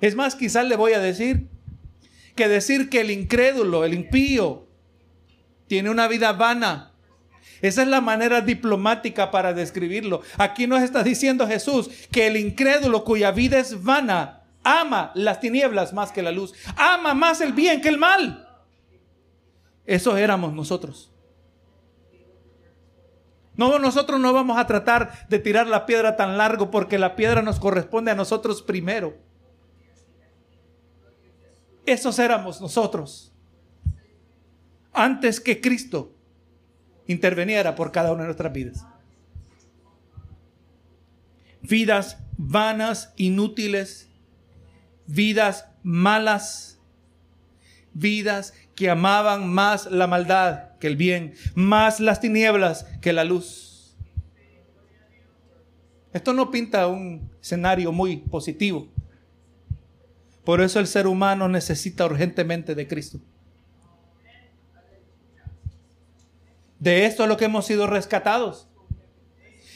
[0.00, 1.48] Es más, quizás le voy a decir
[2.36, 4.68] que decir que el incrédulo, el impío,
[5.66, 6.87] tiene una vida vana,
[7.62, 10.22] esa es la manera diplomática para describirlo.
[10.36, 15.92] Aquí nos está diciendo Jesús que el incrédulo cuya vida es vana ama las tinieblas
[15.92, 18.46] más que la luz, ama más el bien que el mal.
[19.86, 21.10] Eso éramos nosotros.
[23.54, 27.42] No, nosotros no vamos a tratar de tirar la piedra tan largo porque la piedra
[27.42, 29.16] nos corresponde a nosotros primero.
[31.84, 33.32] Esos éramos nosotros.
[34.92, 36.17] Antes que Cristo
[37.08, 38.86] interveniera por cada una de nuestras vidas.
[41.62, 44.08] Vidas vanas, inútiles,
[45.06, 46.78] vidas malas,
[47.92, 53.96] vidas que amaban más la maldad que el bien, más las tinieblas que la luz.
[56.12, 58.88] Esto no pinta un escenario muy positivo.
[60.44, 63.20] Por eso el ser humano necesita urgentemente de Cristo.
[66.88, 68.66] De esto es lo que hemos sido rescatados.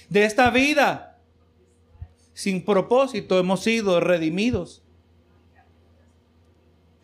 [0.08, 1.18] De esta vida
[2.32, 4.82] sin propósito hemos sido redimidos.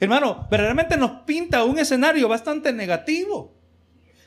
[0.00, 3.52] Hermano, verdaderamente nos pinta un escenario bastante negativo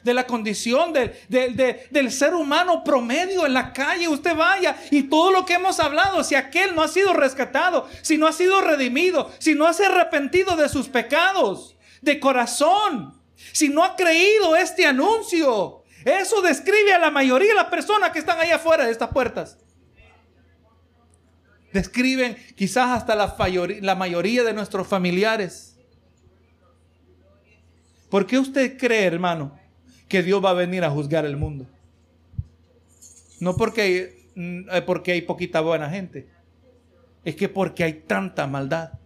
[0.03, 4.07] de la condición del, del, ser humano promedio en la calle.
[4.07, 8.19] Usted vaya y todo lo que hemos hablado, si aquel no ha sido rescatado, si
[8.19, 13.19] no ha sido redimido, si no ha se arrepentido de sus pecados de corazón,
[13.51, 15.83] si no ha creído este anuncio.
[16.05, 19.57] Eso describe a la mayoría de las personas que están ahí afuera de estas puertas.
[21.73, 23.35] Describen quizás hasta la,
[23.81, 25.77] la mayoría de nuestros familiares.
[28.09, 29.57] ¿Por qué usted cree, hermano,
[30.09, 31.67] que Dios va a venir a juzgar el mundo?
[33.39, 36.27] No porque, mm, eh, porque hay poquita buena gente.
[37.23, 38.99] Es que porque hay tanta maldad.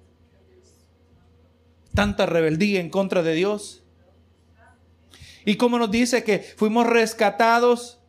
[1.94, 3.85] Tanta rebeldía en contra de Dios
[5.46, 8.00] y como nos dice que fuimos rescatados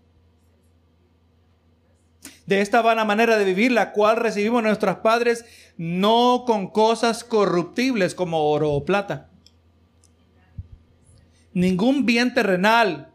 [2.47, 5.45] de esta vana manera de vivir, la cual recibimos nuestros padres,
[5.77, 9.31] no con cosas corruptibles como oro o plata.
[11.53, 13.13] Ningún bien terrenal,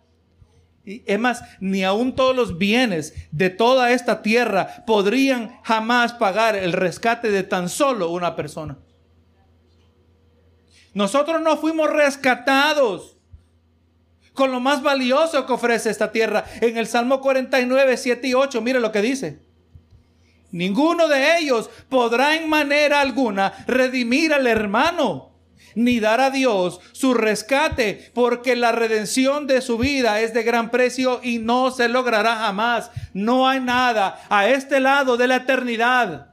[0.83, 6.73] es más, ni aun todos los bienes de toda esta tierra podrían jamás pagar el
[6.73, 8.77] rescate de tan solo una persona.
[10.93, 13.20] Nosotros no fuimos rescatados
[14.41, 16.43] con lo más valioso que ofrece esta tierra.
[16.61, 19.37] En el Salmo 49, 7 y 8, mire lo que dice.
[20.49, 25.35] Ninguno de ellos podrá en manera alguna redimir al hermano,
[25.75, 30.71] ni dar a Dios su rescate, porque la redención de su vida es de gran
[30.71, 32.89] precio y no se logrará jamás.
[33.13, 36.30] No hay nada a este lado de la eternidad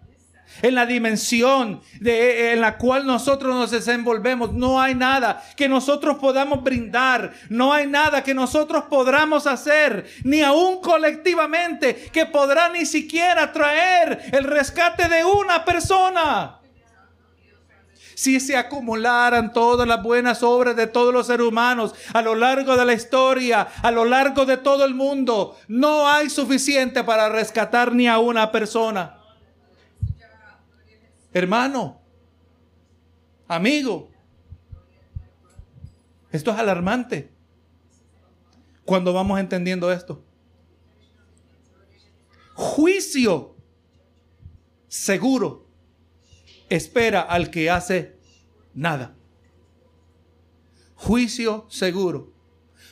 [0.63, 4.53] en la dimensión de, en la cual nosotros nos desenvolvemos.
[4.53, 10.43] No hay nada que nosotros podamos brindar, no hay nada que nosotros podamos hacer, ni
[10.43, 16.59] aún colectivamente, que podrá ni siquiera traer el rescate de una persona
[18.19, 22.77] si se acumularan todas las buenas obras de todos los seres humanos a lo largo
[22.77, 27.95] de la historia, a lo largo de todo el mundo, no hay suficiente para rescatar
[27.95, 29.18] ni a una persona.
[31.39, 32.01] Hermano,
[33.47, 34.11] amigo,
[36.33, 37.31] esto es alarmante
[38.85, 40.25] cuando vamos entendiendo esto.
[42.55, 43.55] Juicio
[44.89, 45.69] seguro
[46.69, 48.19] espera al que hace
[48.75, 49.15] nada.
[50.97, 52.35] Juicio seguro.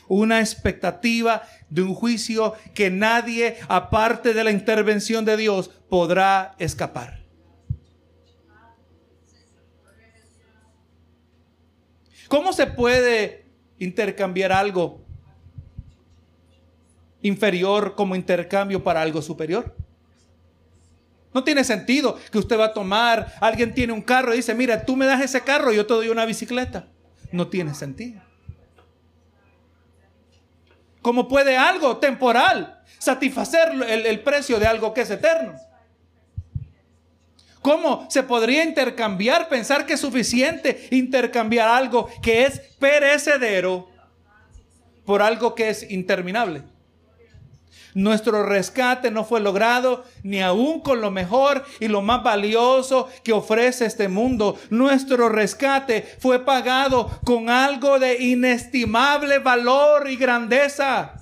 [0.07, 7.26] una expectativa de un juicio que nadie, aparte de la intervención de Dios, podrá escapar.
[12.29, 13.45] ¿Cómo se puede
[13.79, 15.05] intercambiar algo
[17.23, 19.75] inferior como intercambio para algo superior?
[21.33, 24.85] No tiene sentido que usted va a tomar, alguien tiene un carro y dice, mira,
[24.87, 26.89] tú me das ese carro, yo te doy una bicicleta.
[27.31, 28.23] No tiene sentido.
[31.03, 35.55] ¿Cómo puede algo temporal satisfacer el, el precio de algo que es eterno?
[37.67, 43.89] ¿Cómo se podría intercambiar, pensar que es suficiente intercambiar algo que es perecedero
[45.05, 46.63] por algo que es interminable?
[47.93, 53.33] Nuestro rescate no fue logrado ni aún con lo mejor y lo más valioso que
[53.33, 54.57] ofrece este mundo.
[54.71, 61.15] Nuestro rescate fue pagado con algo de inestimable valor y grandeza.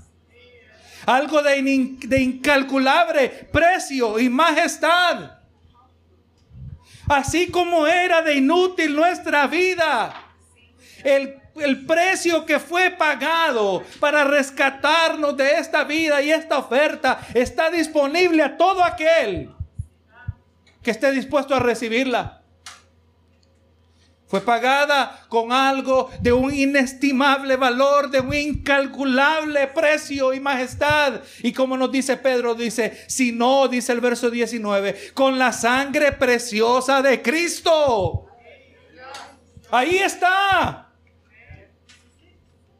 [1.07, 5.44] Algo de, de incalculable precio y majestad
[7.07, 10.13] así como era de inútil nuestra vida.
[11.03, 11.41] El,
[11.87, 18.57] precio que fue pagado para rescatarnos de esta vida y esta oferta está disponible a
[18.57, 19.51] todo aquel
[20.83, 22.41] que esté dispuesto a recibirla
[24.27, 31.21] fue pagada con algo de un inestimable valor, de un incalculable precio y majestad.
[31.43, 36.11] Y como nos dice Pedro, dice, si no, dice el verso 19, con la sangre
[36.11, 38.25] preciosa de Cristo.
[39.69, 40.89] Ahí está.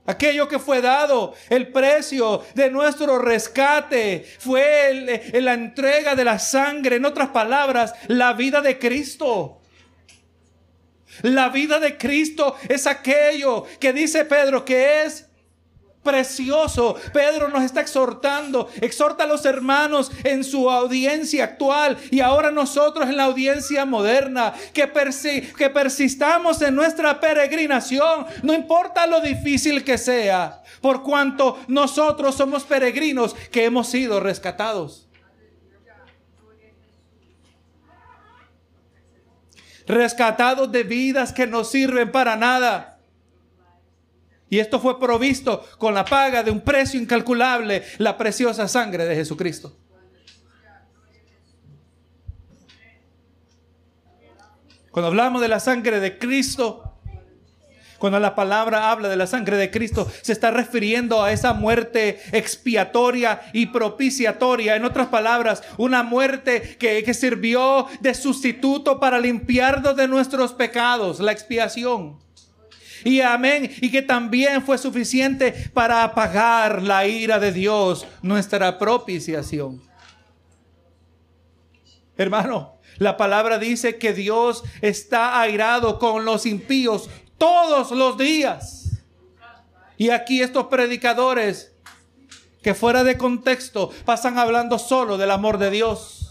[0.08, 6.98] Aquello que fue dado, el precio de nuestro rescate, fue la entrega de la sangre,
[6.98, 9.62] en otras palabras, la vida de Cristo.
[11.22, 15.26] La vida de Cristo es aquello que dice Pedro que es
[16.06, 16.96] precioso.
[17.12, 23.10] Pedro nos está exhortando, exhorta a los hermanos en su audiencia actual y ahora nosotros
[23.10, 24.90] en la audiencia moderna, que,
[25.58, 32.64] que persistamos en nuestra peregrinación, no importa lo difícil que sea, por cuanto nosotros somos
[32.64, 35.05] peregrinos que hemos sido rescatados.
[39.88, 43.00] Rescatados de vidas que no sirven para nada.
[44.50, 49.16] Y esto fue provisto con la paga de un precio incalculable, la preciosa sangre de
[49.16, 49.76] Jesucristo.
[54.92, 56.95] Cuando hablamos de la sangre de Cristo,
[57.98, 62.20] cuando la palabra habla de la sangre de Cristo, se está refiriendo a esa muerte
[62.32, 64.76] expiatoria y propiciatoria.
[64.76, 71.20] En otras palabras, una muerte que, que sirvió de sustituto para limpiarnos de nuestros pecados,
[71.20, 72.20] la expiación.
[73.04, 73.72] Y amén.
[73.82, 79.82] Y que también fue suficiente para apagar la ira de Dios, nuestra propiciación.
[82.18, 89.04] Hermano, la palabra dice que Dios está airado con los impíos todos los días.
[89.98, 91.74] Y aquí estos predicadores
[92.62, 96.26] que fuera de contexto pasan hablando solo del amor de Dios.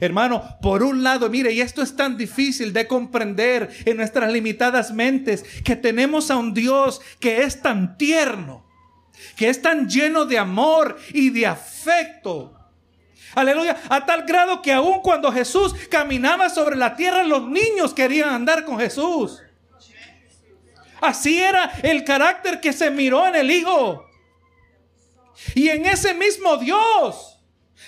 [0.00, 4.92] Hermano, por un lado, mire, y esto es tan difícil de comprender en nuestras limitadas
[4.92, 8.64] mentes, que tenemos a un Dios que es tan tierno,
[9.36, 12.54] que es tan lleno de amor y de afecto.
[13.34, 18.30] Aleluya, a tal grado que aun cuando Jesús caminaba sobre la tierra, los niños querían
[18.30, 19.42] andar con Jesús.
[21.00, 24.06] Así era el carácter que se miró en el Hijo.
[25.54, 27.38] Y en ese mismo Dios,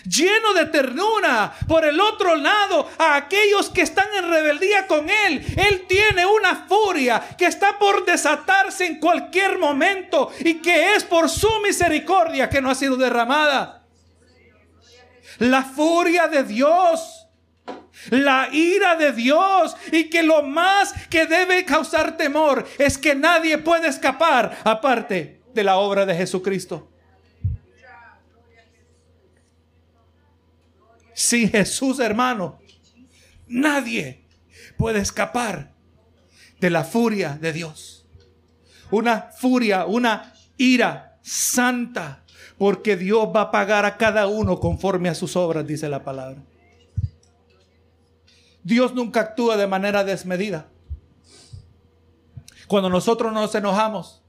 [0.05, 5.45] lleno de ternura, por el otro lado, a aquellos que están en rebeldía con Él,
[5.57, 11.29] Él tiene una furia que está por desatarse en cualquier momento y que es por
[11.29, 13.85] su misericordia que no ha sido derramada.
[15.39, 17.16] La furia de Dios
[18.11, 23.59] la ira de Dios y que lo más que debe causar temor es que nadie
[23.59, 26.89] puede escapar aparte de la obra de Jesucristo.
[31.15, 32.61] Sin Jesús, hermano,
[33.47, 34.25] nadie
[34.77, 35.73] puede escapar
[36.61, 38.07] de la furia de Dios.
[38.91, 42.23] Una furia, una ira santa,
[42.59, 46.43] porque Dios va a pagar a cada uno conforme a sus obras, dice la palabra.
[48.67, 50.67] Dios nunca actúa de manera desmedida.
[52.67, 54.25] Cuando nosotros nos enojamos,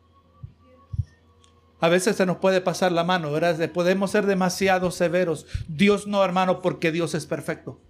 [1.80, 3.72] a veces se nos puede pasar la mano, ¿verdad?
[3.72, 5.48] Podemos ser demasiado severos.
[5.68, 7.82] Dios no, hermano, porque Dios es perfecto.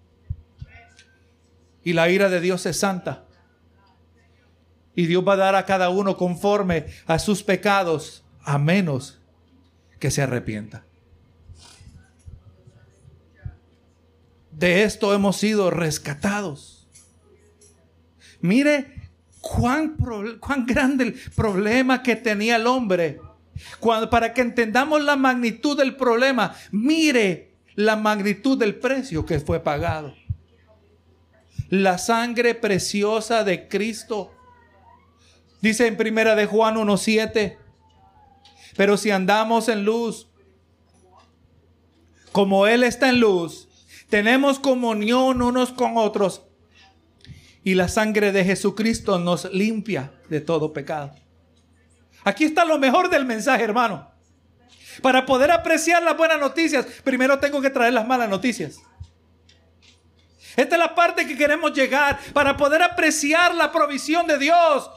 [1.84, 3.26] Y la ira de Dios es santa.
[4.96, 9.20] Y Dios va a dar a cada uno conforme a sus pecados, a menos
[10.00, 10.87] que se arrepienta.
[14.58, 16.88] De esto hemos sido rescatados.
[18.42, 19.10] Mire
[19.42, 19.96] cuán,
[20.40, 23.20] cuán grande el problema que tenía el hombre.
[23.80, 29.60] Cuando, para que entendamos la magnitud del problema, mire la magnitud del precio que fue
[29.60, 30.16] pagado.
[31.70, 34.32] La sangre preciosa de Cristo
[35.62, 37.58] Dice en primera de Juan 1.7,
[38.76, 40.28] pero si andamos en luz,
[42.32, 43.67] como Él está en luz,
[44.10, 46.44] tenemos comunión unos con otros
[47.64, 51.14] y la sangre de Jesucristo nos limpia de todo pecado.
[52.24, 54.12] Aquí está lo mejor del mensaje, hermano.
[55.02, 58.80] Para poder apreciar las buenas noticias, primero tengo que traer las malas noticias.
[60.56, 64.90] Esta es la parte que queremos llegar para poder apreciar la provisión de Dios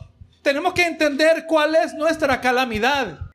[0.43, 3.30] tenemos que entender cuál es nuestra calamidad.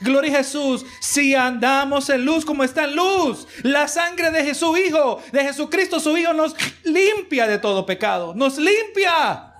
[0.00, 4.78] Gloria a Jesús, si andamos en luz como está en luz, la sangre de Jesús
[4.78, 9.54] Hijo, de Jesucristo su Hijo, nos limpia de todo pecado, nos limpia.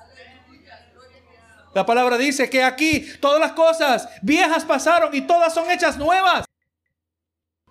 [1.75, 6.45] La palabra dice que aquí todas las cosas viejas pasaron y todas son hechas nuevas.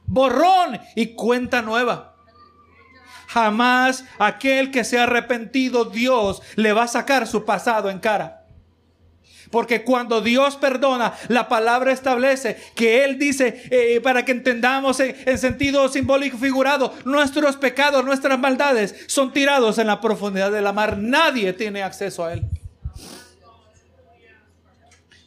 [0.05, 2.15] Borrón y cuenta nueva.
[3.27, 8.36] Jamás aquel que se ha arrepentido, Dios le va a sacar su pasado en cara.
[9.51, 15.15] Porque cuando Dios perdona, la palabra establece que Él dice, eh, para que entendamos en,
[15.25, 20.73] en, sentido simbólico figurado, nuestros pecados, nuestras maldades son tirados en la profundidad de la
[20.73, 20.97] mar.
[20.97, 22.43] Nadie tiene acceso a Él.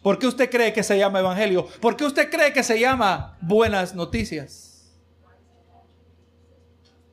[0.02, 1.66] ¿Por qué usted cree que se llama Evangelio?
[1.80, 4.90] ¿Por qué usted cree que se llama buenas noticias?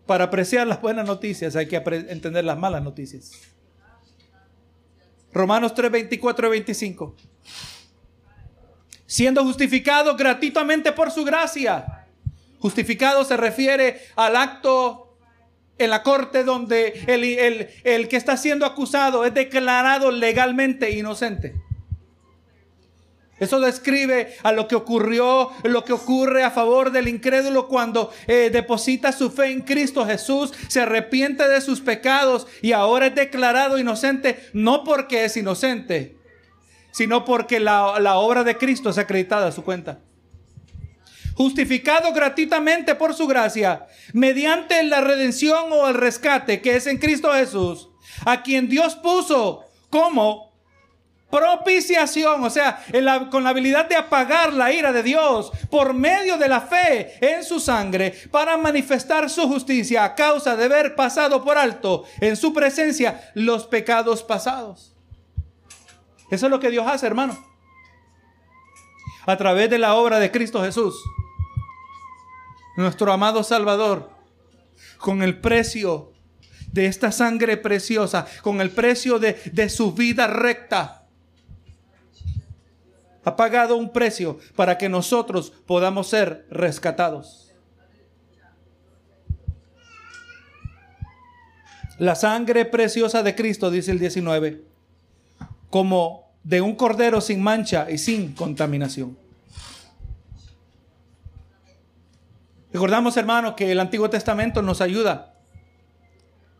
[0.05, 3.33] Para apreciar las buenas noticias hay que entender las malas noticias.
[5.33, 7.15] Romanos 3, 24 y 25.
[9.05, 12.05] Siendo justificado gratuitamente por su gracia.
[12.59, 15.17] Justificado se refiere al acto
[15.77, 21.53] en la corte donde el, el, el que está siendo acusado es declarado legalmente inocente.
[23.39, 28.49] Eso describe a lo que ocurrió, lo que ocurre a favor del incrédulo cuando eh,
[28.51, 33.77] deposita su fe en Cristo Jesús, se arrepiente de sus pecados y ahora es declarado
[33.77, 36.17] inocente, no porque es inocente,
[36.91, 39.99] sino porque la, la obra de Cristo es acreditada a su cuenta.
[41.35, 47.31] Justificado gratuitamente por su gracia, mediante la redención o el rescate que es en Cristo
[47.33, 47.89] Jesús,
[48.25, 50.46] a quien Dios puso como
[51.29, 52.83] propiciación, o sea,
[53.29, 57.43] con la habilidad de apagar la ira de Dios por medio de la fe en
[57.43, 62.53] su sangre para manifestar su justicia a causa de haber pasado por alto en su
[62.53, 64.95] presencia los pecados pasados.
[66.29, 67.37] Eso es lo que Dios hace, hermano.
[69.25, 70.95] A través de la obra de Cristo Jesús,
[72.77, 74.11] nuestro amado Salvador,
[74.97, 76.13] con el precio
[76.71, 81.06] de esta sangre preciosa, con el precio de, de su vida recta,
[83.27, 87.51] ha pagado un precio para que nosotros podamos ser rescatados.
[91.99, 94.63] La sangre preciosa de Cristo, dice el 19,
[95.69, 99.17] como de un cordero sin mancha y sin contaminación.
[102.71, 105.33] Recordamos, hermanos, que el Antiguo Testamento nos ayuda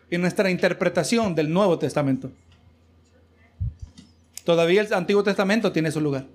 [0.10, 2.30] en nuestra interpretación del Nuevo Testamento.
[4.44, 6.26] Todavía el Antiguo Testamento tiene su lugar.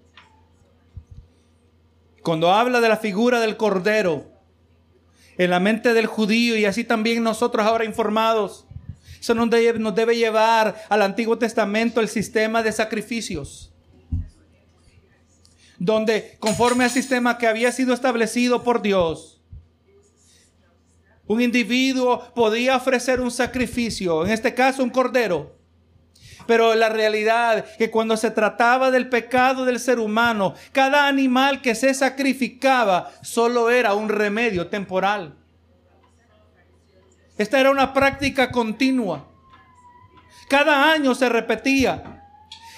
[2.22, 4.30] Cuando habla de la figura del Cordero
[5.38, 8.64] en la mente del judío y así también nosotros ahora informados,
[9.20, 13.72] eso nos debe, debe llevar al Antiguo Testamento el sistema de sacrificios.
[15.78, 19.40] Donde conforme al sistema que había sido establecido por Dios,
[21.26, 25.56] un individuo podía ofrecer un sacrificio, en este caso un cordero,
[26.46, 31.74] pero la realidad que cuando se trataba del pecado del ser humano, cada animal que
[31.74, 35.34] se sacrificaba solo era un remedio temporal.
[37.38, 39.26] Esta era una práctica continua.
[40.48, 42.18] Cada año se repetía.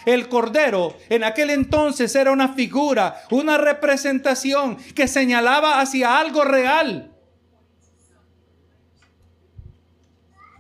[0.06, 7.10] El cordero en aquel entonces era una figura, una representación que señalaba hacia algo real.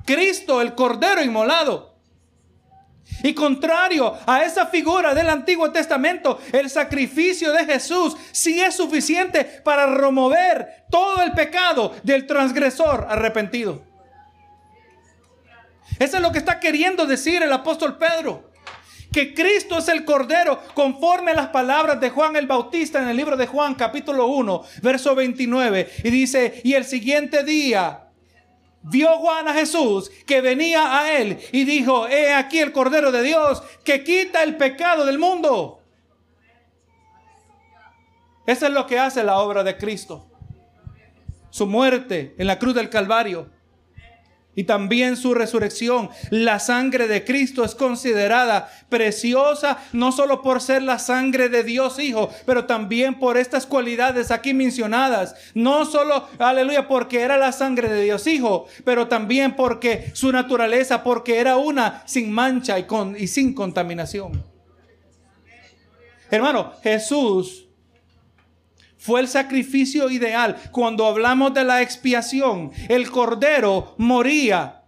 [0.06, 1.93] Cristo, el cordero inmolado,
[3.24, 9.44] y contrario a esa figura del Antiguo Testamento, el sacrificio de Jesús sí es suficiente
[9.64, 13.82] para remover todo el pecado del transgresor arrepentido.
[15.98, 18.52] Eso es lo que está queriendo decir el apóstol Pedro.
[19.10, 23.16] que Cristo es el Cordero, conforme a las palabras de Juan el Bautista en el
[23.16, 25.88] libro de Juan capítulo 1, verso 29.
[26.02, 28.03] Y dice, y el siguiente día
[28.84, 33.22] vio Juan a Jesús que venía a él y dijo, he aquí el Cordero de
[33.22, 35.80] Dios que quita el pecado del mundo.
[38.46, 40.26] Eso es lo que hace la obra de Cristo.
[41.50, 43.48] Su muerte en la cruz del Calvario
[44.56, 46.10] y también su resurrección.
[46.30, 51.98] La sangre de Cristo es considerada preciosa no solo por ser la sangre de Dios
[51.98, 55.34] Hijo, pero también por estas cualidades aquí mencionadas.
[55.54, 61.02] No solo, aleluya, porque era la sangre de Dios Hijo, pero también porque su naturaleza,
[61.02, 64.44] porque era una sin mancha y, con, y sin contaminación.
[66.30, 67.63] Hermano, Jesús
[69.04, 70.56] fue el sacrificio ideal.
[70.72, 74.84] Cuando hablamos de la expiación, el cordero moría.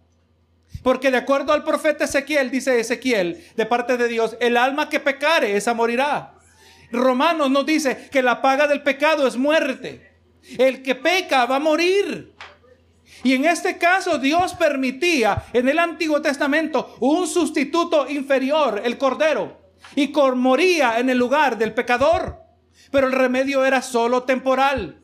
[0.82, 5.00] Porque de acuerdo al profeta Ezequiel, dice Ezequiel, de parte de Dios, el alma que
[5.00, 6.32] pecare, esa morirá.
[6.90, 10.10] Romanos nos dice que la paga del pecado es muerte.
[10.56, 12.32] El que peca va a morir.
[13.22, 19.60] Y en este caso Dios permitía en el Antiguo Testamento un sustituto inferior, el cordero,
[19.94, 22.45] y moría en el lugar del pecador
[22.90, 25.02] pero el remedio era solo temporal.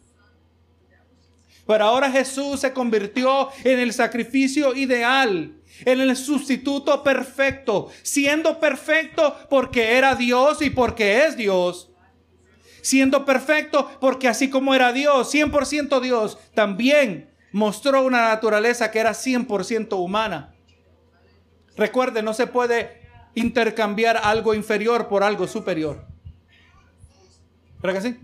[1.66, 5.54] Pero ahora Jesús se convirtió en el sacrificio ideal,
[5.84, 11.90] en el sustituto perfecto, siendo perfecto porque era Dios y porque es Dios.
[12.82, 19.12] Siendo perfecto porque así como era Dios, 100% Dios, también mostró una naturaleza que era
[19.12, 20.54] 100% humana.
[21.76, 23.02] Recuerde, no se puede
[23.34, 26.11] intercambiar algo inferior por algo superior.
[27.82, 28.20] ¿Verdad que sí?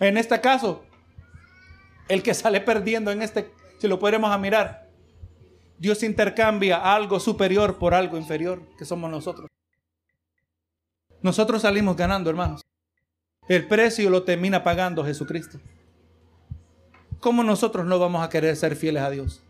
[0.00, 0.84] En este caso,
[2.08, 4.88] el que sale perdiendo en este, si lo podemos mirar,
[5.78, 9.48] Dios intercambia algo superior por algo inferior, que somos nosotros.
[11.20, 12.62] Nosotros salimos ganando, hermanos.
[13.48, 15.58] El precio lo termina pagando Jesucristo.
[17.18, 19.42] ¿Cómo nosotros no vamos a querer ser fieles a Dios?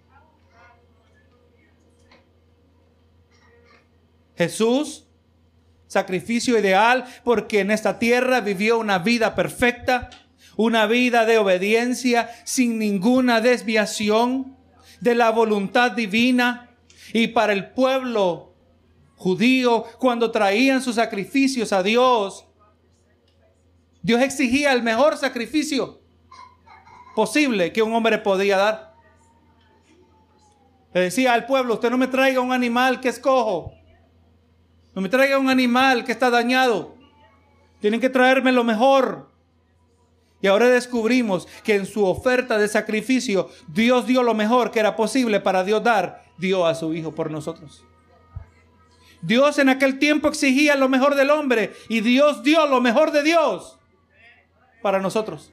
[4.36, 5.07] Jesús
[5.89, 10.11] sacrificio ideal, porque en esta tierra vivió una vida perfecta,
[10.57, 14.57] una vida de obediencia sin ninguna desviación
[15.01, 16.70] de la voluntad divina.
[17.12, 18.55] Y para el pueblo
[19.16, 22.47] judío, cuando traían sus sacrificios a Dios,
[24.03, 26.01] Dios exigía el mejor sacrificio
[27.14, 28.95] posible que un hombre podía dar.
[30.95, 33.72] Le decía al pueblo, usted no me traiga un animal que es cojo,
[34.99, 36.96] no me traiga un animal que está dañado.
[37.80, 39.30] Tienen que traerme lo mejor.
[40.42, 44.96] Y ahora descubrimos que en su oferta de sacrificio, Dios dio lo mejor que era
[44.96, 47.84] posible para Dios dar, dio a su Hijo por nosotros.
[49.22, 53.22] Dios en aquel tiempo exigía lo mejor del hombre y Dios dio lo mejor de
[53.22, 53.78] Dios
[54.82, 55.53] para nosotros.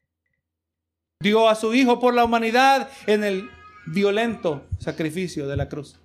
[1.19, 3.47] Dio a su Hijo por la humanidad en el
[3.85, 5.99] violento sacrificio de la cruz.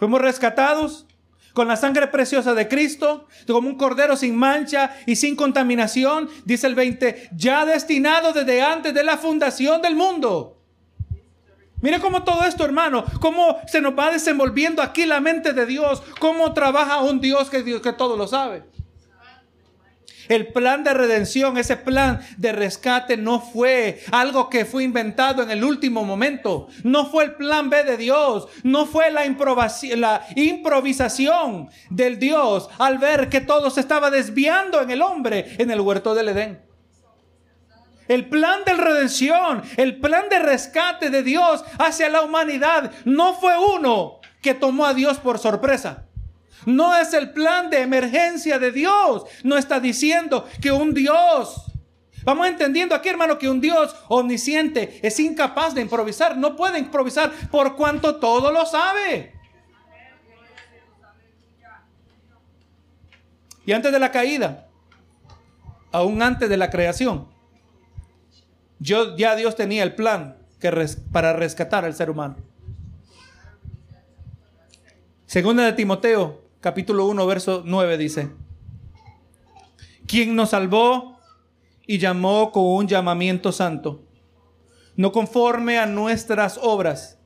[0.00, 1.06] Fuimos rescatados
[1.52, 6.66] con la sangre preciosa de Cristo, como un cordero sin mancha y sin contaminación, dice
[6.66, 10.56] el 20, ya destinado desde antes de la fundación del mundo.
[11.82, 16.02] Mire cómo todo esto, hermano, cómo se nos va desenvolviendo aquí la mente de Dios,
[16.18, 18.62] cómo trabaja un Dios que, Dios, que todo lo sabe.
[20.30, 25.50] El plan de redención, ese plan de rescate no fue algo que fue inventado en
[25.50, 26.68] el último momento.
[26.84, 28.46] No fue el plan B de Dios.
[28.62, 29.22] No fue la,
[29.96, 35.72] la improvisación del Dios al ver que todo se estaba desviando en el hombre en
[35.72, 36.62] el huerto del Edén.
[38.06, 43.58] El plan de redención, el plan de rescate de Dios hacia la humanidad no fue
[43.58, 46.06] uno que tomó a Dios por sorpresa.
[46.66, 49.24] No es el plan de emergencia de Dios.
[49.42, 51.70] No está diciendo que un Dios
[52.22, 56.36] Vamos entendiendo aquí, hermano, que un Dios omnisciente es incapaz de improvisar.
[56.36, 59.32] No puede improvisar por cuanto todo lo sabe.
[63.64, 64.68] Y antes de la caída,
[65.92, 67.28] aún antes de la creación,
[68.78, 70.38] yo, ya Dios tenía el plan
[71.12, 72.36] para rescatar al ser humano.
[75.26, 78.30] Segunda de Timoteo, capítulo 1, verso 9 dice,
[80.06, 81.18] quien nos salvó
[81.86, 84.04] y llamó con un llamamiento santo,
[84.96, 87.18] no conforme a nuestras obras,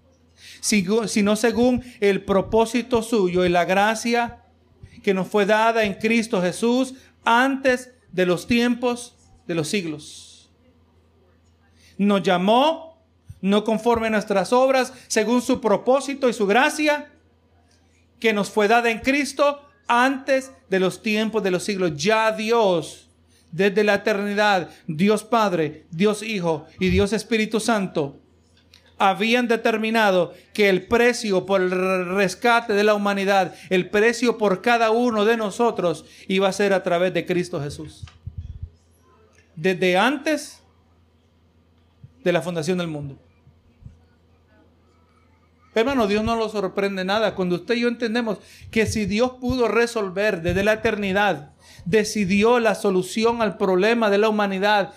[0.61, 4.45] sino según el propósito suyo y la gracia
[5.03, 9.16] que nos fue dada en Cristo Jesús antes de los tiempos
[9.47, 10.51] de los siglos.
[11.99, 13.03] Nos llamó
[13.41, 17.13] no conforme a nuestras obras, según su propósito y su gracia,
[18.18, 21.92] que nos fue dada en Cristo antes de los tiempos de los siglos.
[21.96, 23.08] Ya Dios,
[23.52, 28.18] desde la eternidad, Dios Padre, Dios Hijo y Dios Espíritu Santo,
[28.98, 34.90] habían determinado que el precio por el rescate de la humanidad, el precio por cada
[34.90, 38.04] uno de nosotros, iba a ser a través de Cristo Jesús.
[39.56, 40.60] Desde antes
[42.22, 43.18] de la fundación del mundo.
[45.75, 47.35] Hermano, Dios no lo sorprende nada.
[47.35, 48.39] Cuando usted y yo entendemos
[48.70, 51.53] que si Dios pudo resolver desde la eternidad,
[51.85, 54.93] decidió la solución al problema de la humanidad,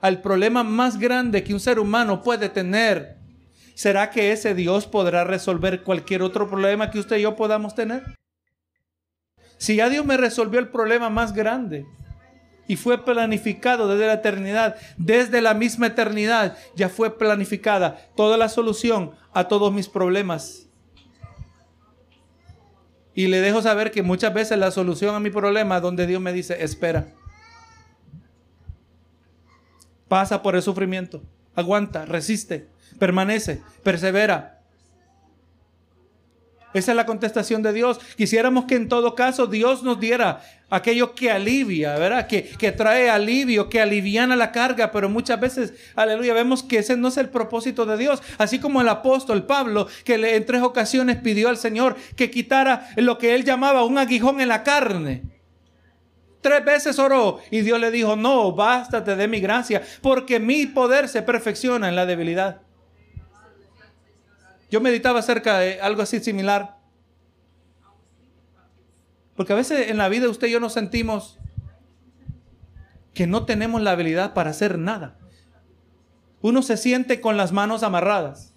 [0.00, 3.18] al problema más grande que un ser humano puede tener,
[3.74, 8.02] ¿será que ese Dios podrá resolver cualquier otro problema que usted y yo podamos tener?
[9.58, 11.84] Si ya Dios me resolvió el problema más grande,
[12.70, 18.48] y fue planificado desde la eternidad, desde la misma eternidad, ya fue planificada toda la
[18.48, 20.68] solución a todos mis problemas.
[23.12, 26.32] Y le dejo saber que muchas veces la solución a mi problema donde Dios me
[26.32, 27.08] dice, espera.
[30.06, 31.24] Pasa por el sufrimiento,
[31.56, 32.68] aguanta, resiste,
[33.00, 34.59] permanece, persevera.
[36.72, 37.98] Esa es la contestación de Dios.
[38.16, 40.40] Quisiéramos que en todo caso Dios nos diera
[40.70, 42.28] aquello que alivia, ¿verdad?
[42.28, 46.96] Que, que trae alivio, que aliviana la carga, pero muchas veces, aleluya, vemos que ese
[46.96, 48.22] no es el propósito de Dios.
[48.38, 53.18] Así como el apóstol Pablo, que en tres ocasiones pidió al Señor que quitara lo
[53.18, 55.22] que él llamaba un aguijón en la carne.
[56.40, 61.08] Tres veces oró y Dios le dijo, no, bástate de mi gracia, porque mi poder
[61.08, 62.62] se perfecciona en la debilidad.
[64.70, 66.78] Yo meditaba acerca de algo así similar.
[69.34, 71.38] Porque a veces en la vida usted y yo nos sentimos
[73.14, 75.18] que no tenemos la habilidad para hacer nada.
[76.40, 78.54] Uno se siente con las manos amarradas.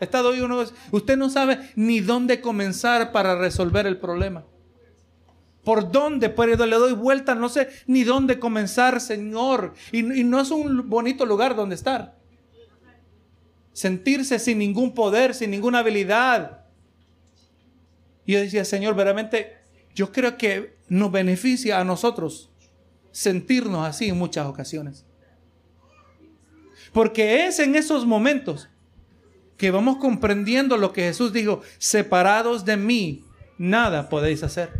[0.00, 4.44] Estado hoy uno, usted no sabe ni dónde comenzar para resolver el problema.
[5.62, 6.28] ¿Por dónde?
[6.30, 9.74] Pero le doy vuelta, no sé ni dónde comenzar, Señor.
[9.92, 12.23] Y, y no es un bonito lugar donde estar
[13.74, 16.64] sentirse sin ningún poder, sin ninguna habilidad.
[18.24, 19.58] Y yo decía, Señor, verdaderamente
[19.94, 22.50] yo creo que nos beneficia a nosotros
[23.10, 25.04] sentirnos así en muchas ocasiones.
[26.92, 28.70] Porque es en esos momentos
[29.56, 33.24] que vamos comprendiendo lo que Jesús dijo, separados de mí,
[33.58, 34.72] nada podéis hacer.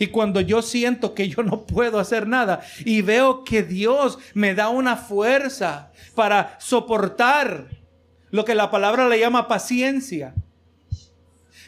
[0.00, 4.54] Y cuando yo siento que yo no puedo hacer nada y veo que Dios me
[4.54, 7.66] da una fuerza para soportar
[8.30, 10.32] lo que la palabra le llama paciencia.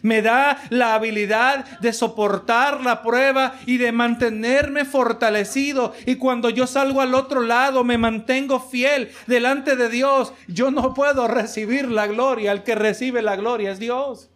[0.01, 5.93] Me da la habilidad de soportar la prueba y de mantenerme fortalecido.
[6.07, 10.33] Y cuando yo salgo al otro lado, me mantengo fiel delante de Dios.
[10.49, 12.51] Yo no puedo recibir la gloria.
[12.53, 14.32] El que recibe la gloria es Dios.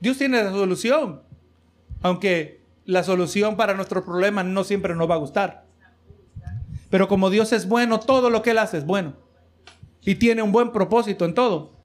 [0.00, 1.22] Dios tiene la solución,
[2.02, 5.66] aunque la solución para nuestros problemas no siempre nos va a gustar.
[6.90, 9.14] Pero como Dios es bueno, todo lo que Él hace es bueno.
[10.02, 11.84] Y tiene un buen propósito en todo.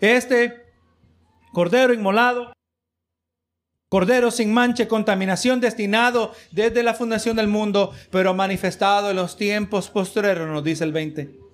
[0.00, 0.64] Este
[1.52, 2.52] cordero inmolado,
[3.88, 9.90] cordero sin mancha, contaminación destinado desde la fundación del mundo, pero manifestado en los tiempos
[9.90, 11.45] posteriores, nos dice el 20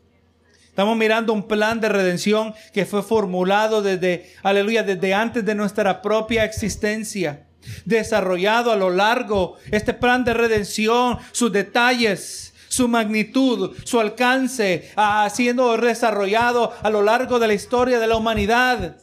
[0.73, 6.01] Estamos mirando un plan de redención que fue formulado desde, aleluya, desde antes de nuestra
[6.01, 7.45] propia existencia.
[7.85, 15.29] Desarrollado a lo largo, este plan de redención, sus detalles, su magnitud, su alcance, ha
[15.29, 18.97] siendo desarrollado a lo largo de la historia de la humanidad.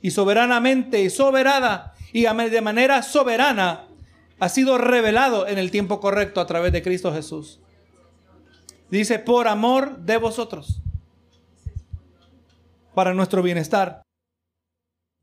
[0.00, 3.86] Y soberanamente y soberana y de manera soberana
[4.38, 7.58] ha sido revelado en el tiempo correcto a través de Cristo Jesús.
[8.90, 10.80] Dice, por amor de vosotros.
[12.94, 14.02] Para nuestro bienestar.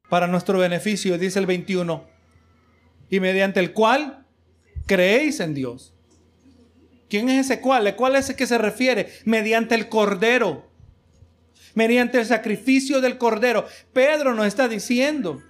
[0.09, 2.03] Para nuestro beneficio, dice el 21.
[3.09, 4.25] Y mediante el cual
[4.85, 5.93] creéis en Dios.
[7.09, 7.87] ¿Quién es ese cual?
[7.87, 9.11] ¿El cuál es el que se refiere?
[9.25, 10.69] Mediante el Cordero.
[11.73, 13.65] Mediante el sacrificio del Cordero.
[13.93, 15.41] Pedro nos está diciendo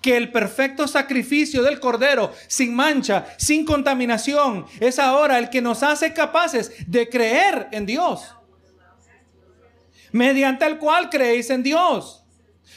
[0.00, 5.82] que el perfecto sacrificio del Cordero, sin mancha, sin contaminación, es ahora el que nos
[5.82, 8.34] hace capaces de creer en Dios.
[10.12, 12.22] Mediante el cual creéis en Dios.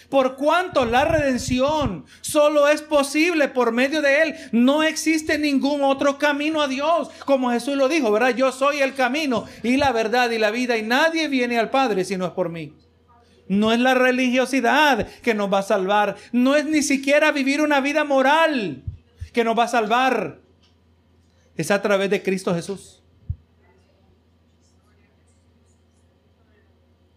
[0.09, 6.17] Por cuanto la redención solo es posible por medio de Él, no existe ningún otro
[6.17, 7.09] camino a Dios.
[7.25, 8.35] Como Jesús lo dijo, ¿verdad?
[8.35, 12.05] Yo soy el camino y la verdad y la vida y nadie viene al Padre
[12.05, 12.73] si no es por mí.
[13.49, 16.15] No es la religiosidad que nos va a salvar.
[16.31, 18.83] No es ni siquiera vivir una vida moral
[19.33, 20.39] que nos va a salvar.
[21.55, 23.01] es a través de Cristo Jesús.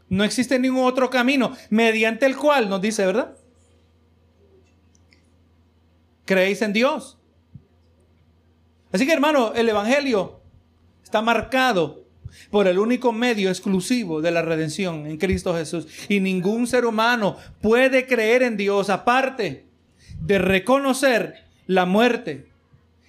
[0.09, 3.37] No existe ningún otro camino mediante el cual nos dice, ¿verdad?
[6.24, 7.18] Creéis en Dios.
[8.91, 10.41] Así que hermano, el Evangelio
[11.03, 12.01] está marcado
[12.51, 15.87] por el único medio exclusivo de la redención en Cristo Jesús.
[16.09, 19.66] Y ningún ser humano puede creer en Dios aparte
[20.20, 22.47] de reconocer la muerte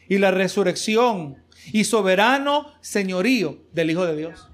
[0.10, 1.38] y la resurrección
[1.72, 4.48] y soberano señorío del Hijo de Dios.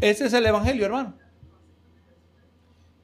[0.00, 1.17] Ese es el Evangelio, hermano.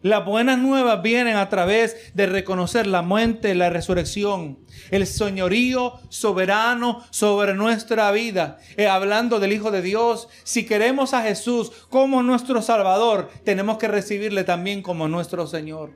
[0.04, 4.58] Las buenas nuevas vienen a través de reconocer la muerte, la resurrección,
[4.90, 8.58] el señorío soberano sobre nuestra vida.
[8.76, 13.88] Eh, hablando del Hijo de Dios, si queremos a Jesús como nuestro Salvador, tenemos que
[13.88, 15.92] recibirle también como nuestro Señor.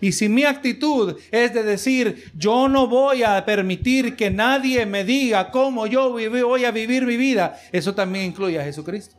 [0.00, 5.04] Y si mi actitud es de decir, yo no voy a permitir que nadie me
[5.04, 9.16] diga cómo yo voy a vivir mi vida, eso también incluye a Jesucristo.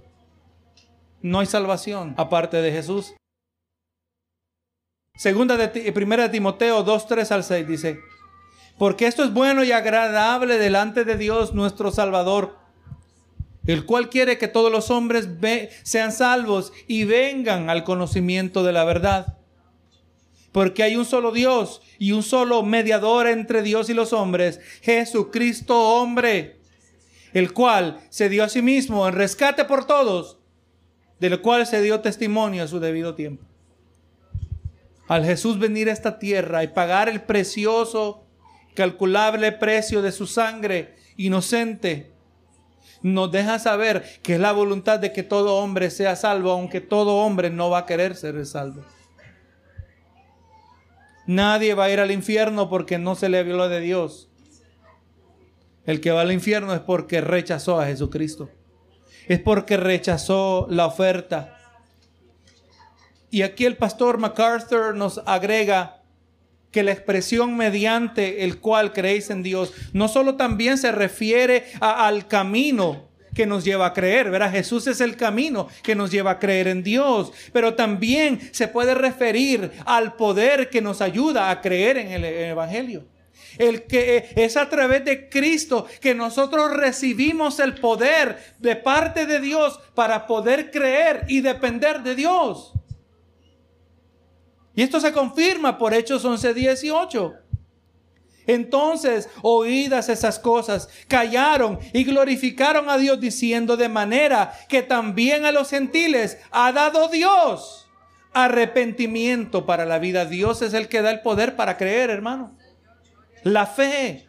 [1.21, 3.13] No hay salvación aparte de Jesús.
[5.16, 7.99] Segunda de, primera de Timoteo 2, 3 al 6 dice,
[8.78, 12.57] porque esto es bueno y agradable delante de Dios nuestro Salvador,
[13.66, 15.30] el cual quiere que todos los hombres
[15.84, 19.38] sean salvos y vengan al conocimiento de la verdad.
[20.51, 25.80] Porque hay un solo Dios y un solo mediador entre Dios y los hombres, Jesucristo
[25.80, 26.59] hombre,
[27.34, 30.39] el cual se dio a sí mismo en rescate por todos,
[31.22, 33.45] del cual se dio testimonio a su debido tiempo
[35.08, 38.26] al Jesús venir a esta tierra y pagar el precioso,
[38.74, 42.12] calculable precio de su sangre inocente,
[43.01, 47.18] nos deja saber que es la voluntad de que todo hombre sea salvo, aunque todo
[47.18, 48.84] hombre no va a querer ser salvo.
[51.28, 54.30] Nadie va a ir al infierno porque no se le habló de Dios.
[55.86, 58.49] El que va al infierno es porque rechazó a Jesucristo.
[59.28, 61.55] Es porque rechazó la oferta
[63.36, 66.01] y aquí el pastor MacArthur nos agrega
[66.71, 72.29] que la expresión mediante el cual creéis en Dios no solo también se refiere al
[72.29, 74.53] camino que nos lleva a creer, ¿verdad?
[74.53, 78.95] Jesús es el camino que nos lleva a creer en Dios, pero también se puede
[78.95, 83.05] referir al poder que nos ayuda a creer en el Evangelio.
[83.57, 89.41] El que es a través de Cristo que nosotros recibimos el poder de parte de
[89.41, 92.71] Dios para poder creer y depender de Dios.
[94.76, 97.34] Y esto se confirma por Hechos 11, 18.
[98.47, 105.51] Entonces, oídas esas cosas, callaron y glorificaron a Dios diciendo de manera que también a
[105.51, 107.88] los gentiles ha dado Dios
[108.34, 110.26] arrepentimiento para la vida.
[110.26, 112.55] Dios es el que da el poder para creer, hermano.
[113.43, 114.28] La fe.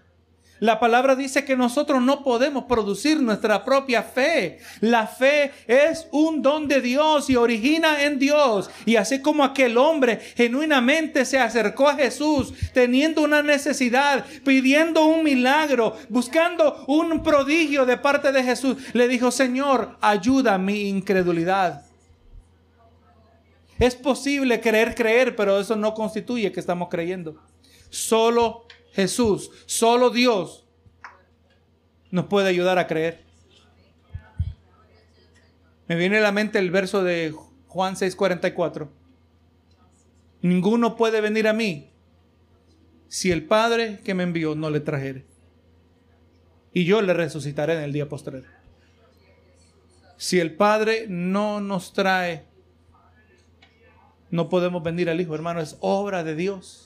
[0.58, 4.58] La palabra dice que nosotros no podemos producir nuestra propia fe.
[4.80, 8.70] La fe es un don de Dios y origina en Dios.
[8.86, 15.24] Y así como aquel hombre genuinamente se acercó a Jesús teniendo una necesidad, pidiendo un
[15.24, 21.82] milagro, buscando un prodigio de parte de Jesús, le dijo, Señor, ayuda mi incredulidad.
[23.78, 27.36] Es posible creer, creer, pero eso no constituye que estamos creyendo.
[27.90, 28.65] Solo
[28.96, 30.64] Jesús, solo Dios
[32.10, 33.20] nos puede ayudar a creer.
[35.86, 37.34] Me viene a la mente el verso de
[37.66, 38.88] Juan 6:44.
[40.40, 41.90] Ninguno puede venir a mí
[43.08, 45.26] si el Padre que me envió no le trajere.
[46.72, 48.48] Y yo le resucitaré en el día postrero.
[50.16, 52.46] Si el Padre no nos trae,
[54.30, 56.85] no podemos venir al Hijo, hermano, es obra de Dios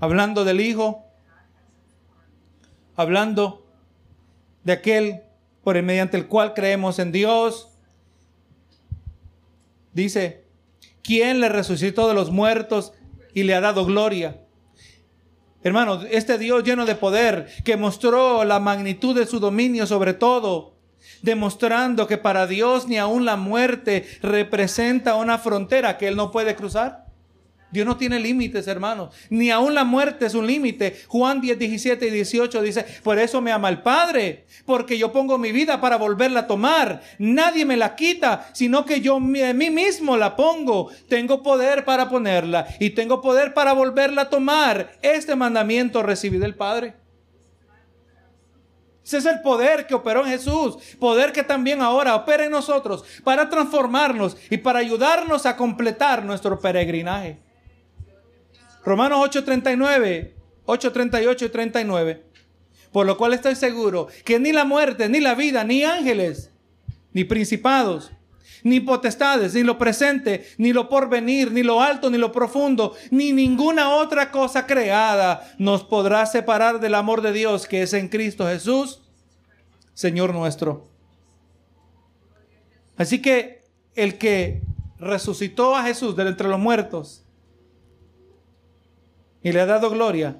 [0.00, 1.04] hablando del Hijo,
[2.96, 3.66] hablando
[4.64, 5.22] de aquel
[5.62, 7.68] por el mediante el cual creemos en Dios.
[9.92, 10.44] Dice,
[11.02, 12.92] ¿quién le resucitó de los muertos
[13.34, 14.40] y le ha dado gloria?
[15.62, 20.76] Hermano, este Dios lleno de poder que mostró la magnitud de su dominio sobre todo,
[21.22, 26.54] demostrando que para Dios ni aun la muerte representa una frontera que Él no puede
[26.54, 27.07] cruzar.
[27.70, 29.14] Dios no tiene límites, hermanos.
[29.28, 31.02] Ni aún la muerte es un límite.
[31.06, 35.36] Juan 10, 17 y 18 dice, por eso me ama el Padre, porque yo pongo
[35.36, 37.02] mi vida para volverla a tomar.
[37.18, 40.90] Nadie me la quita, sino que yo a mí mismo la pongo.
[41.08, 44.92] Tengo poder para ponerla y tengo poder para volverla a tomar.
[45.02, 46.94] Este mandamiento recibí del Padre.
[49.04, 53.04] Ese es el poder que operó en Jesús, poder que también ahora opera en nosotros
[53.24, 57.47] para transformarnos y para ayudarnos a completar nuestro peregrinaje.
[58.88, 60.32] Romanos 8:39,
[60.64, 62.22] 8:38 y 39.
[62.90, 66.50] Por lo cual estoy seguro que ni la muerte, ni la vida, ni ángeles,
[67.12, 68.10] ni principados,
[68.62, 73.32] ni potestades, ni lo presente, ni lo porvenir, ni lo alto, ni lo profundo, ni
[73.32, 78.46] ninguna otra cosa creada nos podrá separar del amor de Dios que es en Cristo
[78.46, 79.02] Jesús,
[79.92, 80.88] Señor nuestro.
[82.96, 83.64] Así que
[83.94, 84.62] el que
[84.98, 87.27] resucitó a Jesús de entre los muertos
[89.48, 90.36] y le ha dado gloria.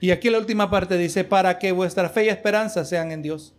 [0.00, 3.54] Y aquí la última parte dice, para que vuestra fe y esperanza sean en Dios.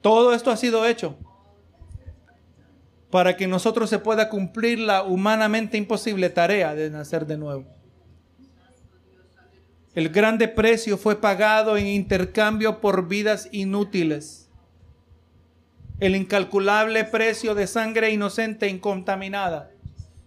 [0.00, 1.18] Todo esto ha sido hecho
[3.10, 7.64] para que nosotros se pueda cumplir la humanamente imposible tarea de nacer de nuevo.
[9.94, 14.48] El grande precio fue pagado en intercambio por vidas inútiles.
[16.00, 19.70] El incalculable precio de sangre inocente incontaminada,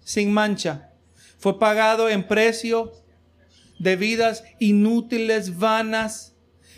[0.03, 0.90] sin mancha,
[1.41, 2.93] fue pagado en precio
[3.79, 6.35] de vidas inútiles, vanas,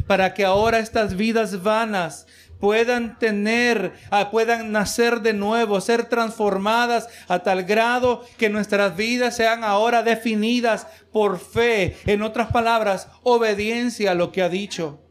[0.07, 2.28] para que ahora estas vidas vanas
[2.61, 9.36] puedan tener, ah, puedan nacer de nuevo, ser transformadas a tal grado que nuestras vidas
[9.36, 11.97] sean ahora definidas por fe.
[12.05, 15.01] En otras palabras, obediencia a lo que ha dicho.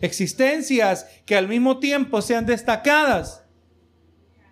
[0.00, 3.42] Existencias que al mismo tiempo sean destacadas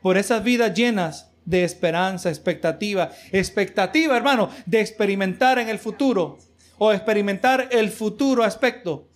[0.03, 3.11] por esas vidas llenas de esperanza, expectativa.
[3.33, 6.39] Expectativa, hermano, de experimentar en el futuro
[6.77, 9.09] o experimentar el futuro aspecto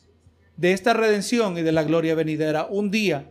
[0.56, 2.66] de esta redención y de la gloria venidera.
[2.70, 3.30] Un día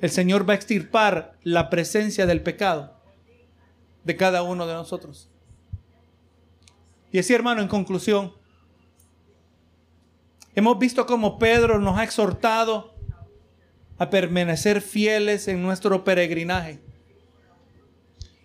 [0.00, 2.94] el Señor va a extirpar la presencia del pecado
[4.04, 5.30] de cada uno de nosotros.
[7.12, 8.34] Y así, hermano, en conclusión,
[10.54, 12.94] hemos visto cómo Pedro nos ha exhortado
[13.98, 16.80] a permanecer fieles en nuestro peregrinaje.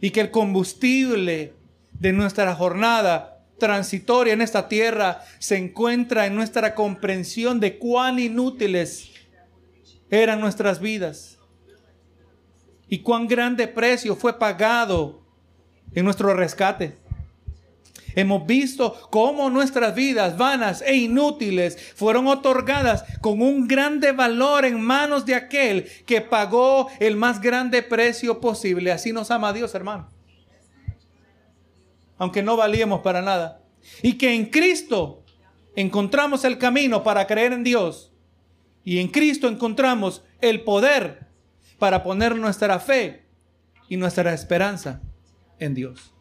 [0.02, 1.54] Y que el combustible
[1.94, 9.12] de nuestra jornada transitoria en esta tierra se encuentra en nuestra comprensión de cuán inútiles
[10.10, 11.38] eran nuestras vidas
[12.90, 15.22] y cuán grande precio fue pagado
[15.94, 17.01] en nuestro rescate.
[18.16, 24.82] Hemos visto cómo nuestras vidas vanas e inútiles fueron otorgadas con un grande valor en
[24.82, 28.92] manos de aquel que pagó el más grande precio posible.
[28.92, 30.10] Así nos ama Dios, hermano
[32.22, 33.64] aunque no valíamos para nada.
[34.04, 35.24] Y que en Cristo
[35.76, 38.12] encontramos el camino para creer en Dios.
[38.84, 41.26] Y en Cristo encontramos el poder
[41.80, 43.26] para poner nuestra fe
[43.90, 45.02] y nuestra esperanza
[45.58, 46.14] en Dios.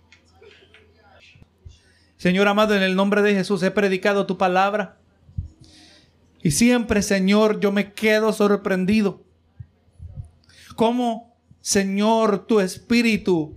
[2.21, 4.99] Señor amado, en el nombre de Jesús he predicado tu palabra.
[6.43, 9.23] Y siempre, Señor, yo me quedo sorprendido.
[10.77, 13.57] Cómo, Señor, tu espíritu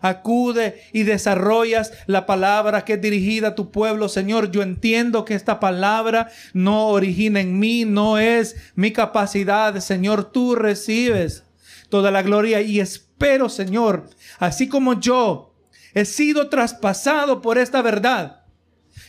[0.00, 4.08] acude y desarrollas la palabra que es dirigida a tu pueblo.
[4.08, 9.80] Señor, yo entiendo que esta palabra no origina en mí, no es mi capacidad.
[9.80, 11.42] Señor, tú recibes
[11.88, 15.55] toda la gloria y espero, Señor, así como yo
[15.96, 18.42] he sido traspasado por esta verdad.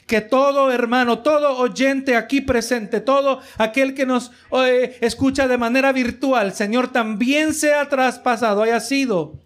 [0.06, 5.92] Que todo hermano, todo oyente aquí presente, todo aquel que nos eh, escucha de manera
[5.92, 9.42] virtual, Señor, también sea traspasado, haya sido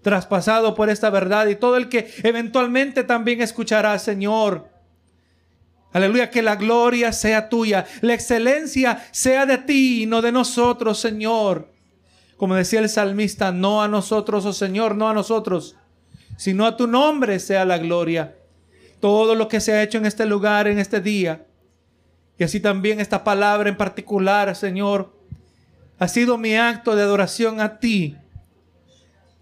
[0.00, 4.68] traspasado por esta verdad y todo el que eventualmente también escuchará, Señor.
[5.92, 11.00] Aleluya, que la gloria sea tuya, la excelencia sea de ti y no de nosotros,
[11.00, 11.72] Señor.
[12.36, 15.74] Como decía el salmista, no a nosotros, oh Señor, no a nosotros,
[16.36, 18.36] sino a tu nombre sea la gloria.
[19.00, 21.46] Todo lo que se ha hecho en este lugar, en este día,
[22.38, 25.14] y así también esta palabra en particular, Señor,
[25.98, 28.16] ha sido mi acto de adoración a ti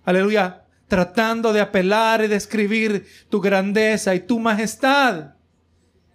[0.04, 5.34] aleluya, tratando de apelar y describir tu grandeza y tu majestad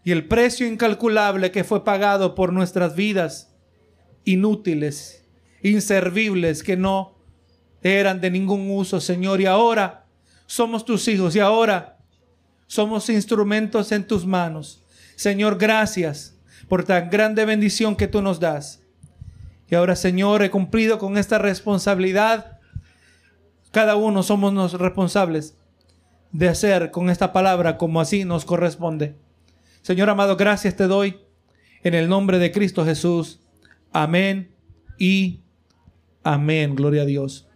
[0.04, 3.54] y el precio incalculable que fue pagado por nuestras vidas
[4.24, 5.28] inútiles,
[5.62, 7.18] inservibles, que no
[7.82, 9.42] eran de ningún uso, Señor.
[9.42, 10.06] Y ahora
[10.50, 12.00] somos tus hijos y ahora
[12.66, 14.82] somos instrumentos en tus manos.
[15.16, 16.36] Señor, gracias
[16.68, 18.82] por tan grande bendición que tú nos das.
[19.70, 22.58] Y ahora, Señor, he cumplido con esta responsabilidad
[23.70, 25.56] cada uno somos los responsables
[26.32, 29.16] de hacer con esta palabra como así nos corresponde.
[29.84, 31.20] Señor amado, gracias te doy
[31.84, 33.40] en el nombre de Cristo Jesús.
[33.92, 34.52] Amén
[34.98, 35.42] y
[36.24, 36.76] amén.
[36.76, 37.49] Gloria a Dios.